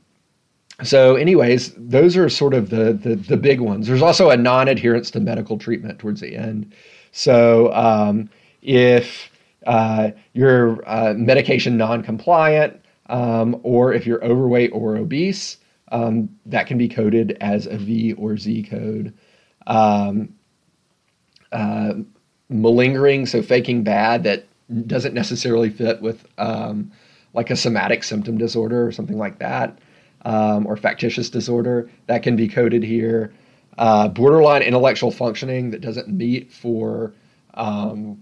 so, 0.84 1.16
anyways, 1.16 1.74
those 1.78 2.16
are 2.18 2.30
sort 2.30 2.54
of 2.54 2.70
the, 2.70 2.94
the, 2.94 3.16
the 3.16 3.38
big 3.38 3.60
ones. 3.60 3.88
There's 3.88 4.02
also 4.02 4.30
a 4.30 4.38
non-adherence 4.38 5.12
to 5.12 5.20
medical 5.20 5.58
treatment 5.58 6.00
towards 6.00 6.22
the 6.22 6.36
end. 6.36 6.74
So, 7.12 7.74
um, 7.74 8.30
if 8.62 9.32
uh, 9.66 10.12
you're 10.34 10.82
uh, 10.90 11.14
medication 11.16 11.78
non-compliant, 11.78 12.82
um, 13.08 13.60
or 13.64 13.94
if 13.94 14.06
you're 14.06 14.24
overweight 14.24 14.72
or 14.74 14.96
obese, 14.96 15.58
um, 15.92 16.30
that 16.46 16.68
can 16.68 16.78
be 16.78 16.88
coded 16.88 17.38
as 17.42 17.66
a 17.66 17.78
V 17.78 18.14
or 18.14 18.38
Z 18.38 18.64
code. 18.64 19.14
Um, 19.68 20.36
uh, 21.52 21.94
malingering, 22.50 23.26
so 23.26 23.42
faking 23.42 23.84
bad, 23.84 24.24
that 24.24 24.48
doesn't 24.88 25.14
necessarily 25.14 25.70
fit 25.70 26.02
with 26.02 26.28
um, 26.38 26.92
like 27.34 27.50
a 27.50 27.56
somatic 27.56 28.04
symptom 28.04 28.38
disorder 28.38 28.86
or 28.86 28.92
something 28.92 29.18
like 29.18 29.40
that, 29.40 29.80
um, 30.26 30.66
or 30.68 30.76
factitious 30.78 31.30
disorder, 31.30 31.90
that 32.08 32.24
can 32.24 32.36
be 32.36 32.48
coded 32.48 32.84
here. 32.84 33.34
Uh, 33.78 34.08
borderline 34.10 34.62
intellectual 34.62 35.12
functioning 35.12 35.72
that 35.72 35.82
doesn't 35.82 36.10
meet 36.10 36.52
for 36.52 37.14
um, 37.54 38.22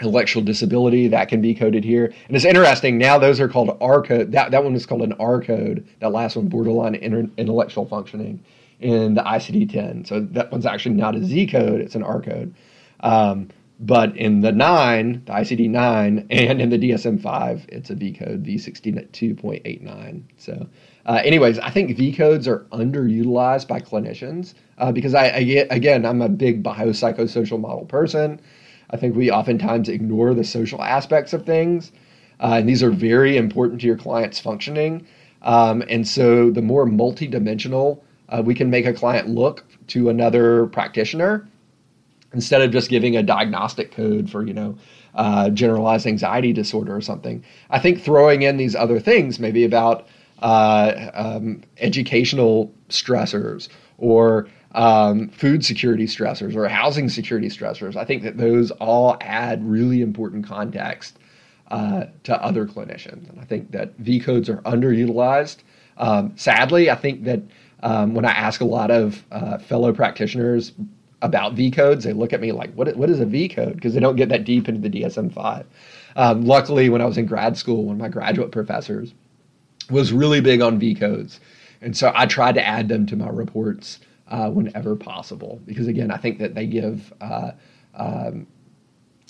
intellectual 0.00 0.42
disability 0.42 1.08
that 1.08 1.28
can 1.28 1.40
be 1.40 1.54
coded 1.54 1.84
here. 1.84 2.06
And 2.26 2.36
it's 2.36 2.44
interesting 2.44 2.98
now 2.98 3.18
those 3.18 3.40
are 3.40 3.48
called 3.48 3.76
r 3.80 4.02
code 4.02 4.32
that, 4.32 4.50
that 4.50 4.64
one 4.64 4.74
is 4.74 4.86
called 4.86 5.02
an 5.02 5.12
r 5.14 5.40
code 5.40 5.86
that 6.00 6.10
last 6.10 6.36
one 6.36 6.48
borderline 6.48 6.96
inter- 6.96 7.30
intellectual 7.36 7.86
functioning 7.86 8.42
in 8.80 9.14
the 9.14 9.22
icd-10 9.22 10.06
so 10.06 10.20
that 10.20 10.50
one's 10.50 10.66
actually 10.66 10.96
not 10.96 11.14
a 11.14 11.24
z 11.24 11.46
code 11.46 11.80
it's 11.80 11.94
an 11.94 12.02
r 12.02 12.20
code. 12.20 12.54
Um, 13.00 13.48
but 13.78 14.16
in 14.16 14.40
the 14.40 14.52
9 14.52 15.22
the 15.26 15.32
icd-9 15.32 16.26
and 16.30 16.60
in 16.60 16.70
the 16.70 16.78
dsm-5 16.78 17.66
it's 17.68 17.90
a 17.90 17.94
v 17.94 18.12
code 18.12 18.44
v62.89 18.44 20.22
so 20.36 20.66
uh, 21.06 21.20
anyways 21.24 21.58
i 21.60 21.70
think 21.70 21.96
v 21.96 22.12
codes 22.12 22.46
are 22.48 22.60
underutilized 22.72 23.68
by 23.68 23.80
clinicians 23.80 24.54
uh, 24.78 24.92
because 24.92 25.14
I, 25.14 25.36
I 25.36 25.42
get 25.44 25.68
again 25.70 26.04
i'm 26.04 26.22
a 26.22 26.28
big 26.28 26.62
biopsychosocial 26.62 27.60
model 27.60 27.84
person 27.86 28.40
I 28.92 28.98
think 28.98 29.16
we 29.16 29.30
oftentimes 29.30 29.88
ignore 29.88 30.34
the 30.34 30.44
social 30.44 30.82
aspects 30.82 31.32
of 31.32 31.46
things, 31.46 31.92
uh, 32.40 32.56
and 32.58 32.68
these 32.68 32.82
are 32.82 32.90
very 32.90 33.36
important 33.36 33.80
to 33.80 33.86
your 33.86 33.96
client's 33.96 34.38
functioning. 34.38 35.06
Um, 35.40 35.82
and 35.88 36.06
so, 36.06 36.50
the 36.50 36.62
more 36.62 36.86
multidimensional 36.86 38.00
uh, 38.28 38.42
we 38.44 38.54
can 38.54 38.70
make 38.70 38.86
a 38.86 38.92
client 38.92 39.28
look 39.28 39.64
to 39.88 40.08
another 40.08 40.66
practitioner, 40.66 41.48
instead 42.32 42.62
of 42.62 42.70
just 42.70 42.88
giving 42.88 43.16
a 43.16 43.22
diagnostic 43.22 43.92
code 43.92 44.30
for 44.30 44.46
you 44.46 44.54
know 44.54 44.76
uh, 45.14 45.48
generalized 45.50 46.06
anxiety 46.06 46.52
disorder 46.52 46.94
or 46.94 47.00
something. 47.00 47.42
I 47.70 47.78
think 47.78 48.00
throwing 48.00 48.42
in 48.42 48.58
these 48.58 48.74
other 48.74 49.00
things, 49.00 49.38
maybe 49.38 49.64
about 49.64 50.06
uh, 50.42 51.10
um, 51.14 51.62
educational 51.78 52.72
stressors 52.88 53.68
or 53.98 54.48
um, 54.74 55.28
food 55.28 55.64
security 55.64 56.06
stressors 56.06 56.56
or 56.56 56.68
housing 56.68 57.08
security 57.08 57.48
stressors. 57.48 57.96
I 57.96 58.04
think 58.04 58.22
that 58.24 58.36
those 58.36 58.70
all 58.72 59.16
add 59.20 59.64
really 59.64 60.02
important 60.02 60.46
context 60.46 61.18
uh, 61.70 62.06
to 62.24 62.42
other 62.42 62.66
clinicians. 62.66 63.28
And 63.30 63.40
I 63.40 63.44
think 63.44 63.70
that 63.70 63.96
V 63.98 64.20
codes 64.20 64.48
are 64.48 64.58
underutilized. 64.62 65.58
Um, 65.96 66.32
sadly, 66.36 66.90
I 66.90 66.96
think 66.96 67.24
that 67.24 67.40
um, 67.82 68.14
when 68.14 68.24
I 68.24 68.32
ask 68.32 68.60
a 68.60 68.66
lot 68.66 68.90
of 68.90 69.24
uh, 69.30 69.58
fellow 69.58 69.92
practitioners 69.92 70.72
about 71.20 71.54
V 71.54 71.70
codes, 71.70 72.04
they 72.04 72.12
look 72.12 72.32
at 72.32 72.40
me 72.40 72.52
like, 72.52 72.72
what, 72.74 72.94
what 72.96 73.10
is 73.10 73.20
a 73.20 73.26
V 73.26 73.48
code? 73.48 73.74
Because 73.74 73.94
they 73.94 74.00
don't 74.00 74.16
get 74.16 74.28
that 74.30 74.44
deep 74.44 74.68
into 74.68 74.80
the 74.80 75.02
DSM 75.02 75.32
5. 75.32 75.66
Um, 76.16 76.44
luckily, 76.44 76.88
when 76.88 77.00
I 77.00 77.04
was 77.04 77.16
in 77.16 77.26
grad 77.26 77.56
school, 77.56 77.84
one 77.84 77.96
of 77.96 78.00
my 78.00 78.08
graduate 78.08 78.50
professors 78.50 79.14
was 79.92 80.12
really 80.12 80.40
big 80.40 80.60
on 80.60 80.78
V 80.78 80.94
codes. 80.94 81.40
And 81.80 81.96
so 81.96 82.12
I 82.14 82.26
tried 82.26 82.54
to 82.54 82.66
add 82.66 82.88
them 82.88 83.06
to 83.06 83.16
my 83.16 83.28
reports 83.28 84.00
uh, 84.28 84.50
whenever 84.50 84.96
possible. 84.96 85.60
Because 85.66 85.86
again, 85.86 86.10
I 86.10 86.16
think 86.16 86.38
that 86.38 86.54
they 86.54 86.66
give 86.66 87.12
uh, 87.20 87.52
um, 87.94 88.46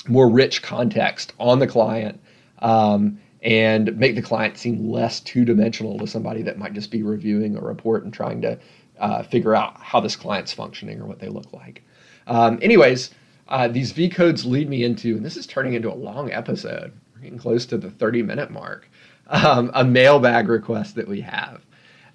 more 0.09 0.29
rich 0.29 0.63
context 0.63 1.33
on 1.39 1.59
the 1.59 1.67
client 1.67 2.21
um, 2.61 3.19
and 3.43 3.97
make 3.99 4.15
the 4.15 4.23
client 4.23 4.57
seem 4.57 4.91
less 4.91 5.21
two 5.21 5.45
dimensional 5.45 5.99
to 5.99 6.07
somebody 6.07 6.43
that 6.43 6.59
might 6.59 6.73
just 6.73 6.91
be 6.91 7.03
reviewing 7.03 7.57
a 7.57 7.61
report 7.61 8.05
and 8.05 8.13
trying 8.13 8.41
to 8.43 8.59
uh, 8.99 9.23
figure 9.25 9.55
out 9.55 9.81
how 9.81 10.01
this 10.01 10.15
client's 10.15 10.53
functioning 10.53 11.01
or 11.01 11.07
what 11.07 11.19
they 11.19 11.29
look 11.29 11.53
like. 11.53 11.83
Um, 12.27 12.59
anyways, 12.63 13.11
uh, 13.49 13.69
these 13.69 13.93
V 13.93 14.09
codes 14.09 14.47
lead 14.47 14.69
me 14.69 14.85
into, 14.85 15.17
and 15.17 15.25
this 15.25 15.37
is 15.37 15.47
turning 15.47 15.75
into 15.75 15.93
a 15.93 15.95
long 15.95 16.31
episode. 16.31 16.93
We're 17.15 17.23
getting 17.23 17.39
close 17.39 17.67
to 17.67 17.77
the 17.77 17.91
30 17.91 18.23
minute 18.23 18.51
mark. 18.51 18.89
Um, 19.29 19.71
a 19.73 19.85
mailbag 19.85 20.49
request 20.49 20.97
that 20.97 21.09
we 21.09 21.21
have. 21.23 21.65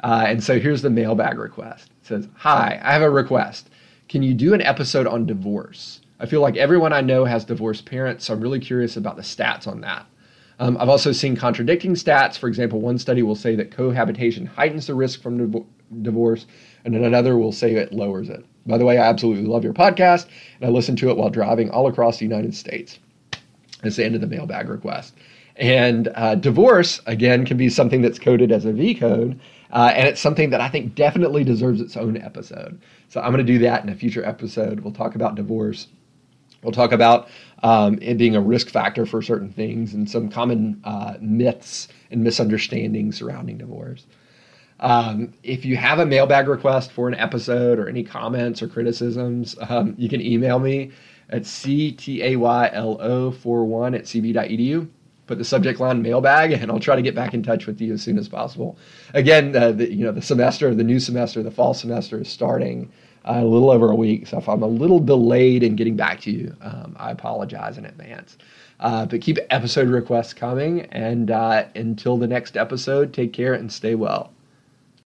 Uh, 0.03 0.25
and 0.27 0.43
so 0.43 0.59
here's 0.59 0.81
the 0.81 0.89
mailbag 0.89 1.39
request. 1.39 1.89
It 2.01 2.07
says, 2.07 2.27
Hi, 2.35 2.79
I 2.83 2.93
have 2.93 3.01
a 3.01 3.09
request. 3.09 3.69
Can 4.07 4.23
you 4.23 4.33
do 4.33 4.53
an 4.53 4.61
episode 4.61 5.07
on 5.07 5.25
divorce? 5.25 6.01
I 6.19 6.25
feel 6.25 6.41
like 6.41 6.57
everyone 6.57 6.93
I 6.93 7.01
know 7.01 7.25
has 7.25 7.45
divorced 7.45 7.85
parents, 7.85 8.25
so 8.25 8.33
I'm 8.33 8.41
really 8.41 8.59
curious 8.59 8.97
about 8.97 9.15
the 9.15 9.21
stats 9.21 9.67
on 9.67 9.81
that. 9.81 10.05
Um, 10.59 10.77
I've 10.79 10.89
also 10.89 11.11
seen 11.11 11.35
contradicting 11.35 11.93
stats. 11.93 12.37
For 12.37 12.47
example, 12.47 12.81
one 12.81 12.97
study 12.97 13.21
will 13.21 13.35
say 13.35 13.55
that 13.55 13.71
cohabitation 13.71 14.45
heightens 14.47 14.87
the 14.87 14.95
risk 14.95 15.21
from 15.21 15.51
div- 15.51 15.65
divorce, 16.01 16.47
and 16.85 16.93
then 16.93 17.03
another 17.03 17.37
will 17.37 17.51
say 17.51 17.75
it 17.75 17.93
lowers 17.93 18.29
it. 18.29 18.43
By 18.65 18.77
the 18.77 18.85
way, 18.85 18.97
I 18.97 19.07
absolutely 19.07 19.45
love 19.45 19.63
your 19.63 19.73
podcast, 19.73 20.27
and 20.59 20.67
I 20.67 20.71
listen 20.73 20.95
to 20.97 21.09
it 21.09 21.17
while 21.17 21.29
driving 21.29 21.69
all 21.69 21.87
across 21.87 22.17
the 22.17 22.25
United 22.25 22.55
States. 22.55 22.97
That's 23.83 23.95
the 23.95 24.05
end 24.05 24.15
of 24.15 24.21
the 24.21 24.27
mailbag 24.27 24.69
request. 24.69 25.13
And 25.57 26.09
uh, 26.15 26.35
divorce, 26.35 27.01
again, 27.05 27.45
can 27.45 27.57
be 27.57 27.69
something 27.69 28.01
that's 28.01 28.19
coded 28.19 28.51
as 28.51 28.65
a 28.65 28.71
V 28.71 28.95
code. 28.95 29.39
Uh, 29.71 29.91
and 29.93 30.07
it's 30.07 30.21
something 30.21 30.49
that 30.51 30.61
I 30.61 30.69
think 30.69 30.95
definitely 30.95 31.43
deserves 31.43 31.81
its 31.81 31.97
own 31.97 32.17
episode. 32.17 32.79
So 33.09 33.21
I'm 33.21 33.33
going 33.33 33.45
to 33.45 33.53
do 33.53 33.59
that 33.59 33.83
in 33.83 33.89
a 33.89 33.95
future 33.95 34.23
episode. 34.23 34.81
We'll 34.81 34.93
talk 34.93 35.15
about 35.15 35.35
divorce. 35.35 35.87
We'll 36.63 36.71
talk 36.71 36.91
about 36.91 37.27
um, 37.63 37.99
it 38.01 38.17
being 38.17 38.35
a 38.35 38.41
risk 38.41 38.69
factor 38.69 39.05
for 39.05 39.21
certain 39.21 39.51
things 39.51 39.93
and 39.93 40.09
some 40.09 40.29
common 40.29 40.81
uh, 40.83 41.15
myths 41.19 41.87
and 42.11 42.23
misunderstandings 42.23 43.17
surrounding 43.17 43.57
divorce. 43.57 44.05
Um, 44.79 45.33
if 45.43 45.65
you 45.65 45.75
have 45.75 45.99
a 45.99 46.05
mailbag 46.05 46.47
request 46.47 46.91
for 46.91 47.07
an 47.07 47.15
episode 47.15 47.79
or 47.79 47.89
any 47.89 48.03
comments 48.03 48.61
or 48.61 48.67
criticisms, 48.67 49.55
um, 49.69 49.95
you 49.97 50.07
can 50.07 50.21
email 50.21 50.59
me 50.59 50.91
at 51.29 51.41
ctaylo41 51.41 53.95
at 53.95 54.03
cb.edu 54.03 54.87
put 55.27 55.37
the 55.37 55.43
subject 55.43 55.79
line 55.79 56.01
mailbag, 56.01 56.53
and 56.53 56.71
I'll 56.71 56.79
try 56.79 56.95
to 56.95 57.01
get 57.01 57.13
back 57.13 57.33
in 57.33 57.43
touch 57.43 57.67
with 57.67 57.79
you 57.79 57.93
as 57.93 58.01
soon 58.01 58.17
as 58.17 58.27
possible. 58.27 58.77
Again, 59.13 59.55
uh, 59.55 59.73
the, 59.73 59.93
you 59.93 60.03
know 60.03 60.11
the 60.11 60.21
semester, 60.21 60.73
the 60.73 60.83
new 60.83 60.99
semester, 60.99 61.43
the 61.43 61.51
fall 61.51 61.73
semester 61.73 62.21
is 62.21 62.29
starting 62.29 62.91
uh, 63.25 63.41
a 63.41 63.45
little 63.45 63.69
over 63.69 63.91
a 63.91 63.95
week. 63.95 64.25
So 64.27 64.37
if 64.37 64.49
I'm 64.49 64.63
a 64.63 64.67
little 64.67 64.99
delayed 64.99 65.63
in 65.63 65.75
getting 65.75 65.95
back 65.95 66.21
to 66.21 66.31
you, 66.31 66.55
um, 66.61 66.95
I 66.97 67.11
apologize 67.11 67.77
in 67.77 67.85
advance. 67.85 68.37
Uh, 68.79 69.05
but 69.05 69.21
keep 69.21 69.37
episode 69.49 69.89
requests 69.89 70.33
coming, 70.33 70.81
and 70.91 71.31
uh, 71.31 71.65
until 71.75 72.17
the 72.17 72.27
next 72.27 72.55
episode, 72.55 73.13
take 73.13 73.33
care 73.33 73.53
and 73.53 73.71
stay 73.71 73.95
well. 73.95 74.31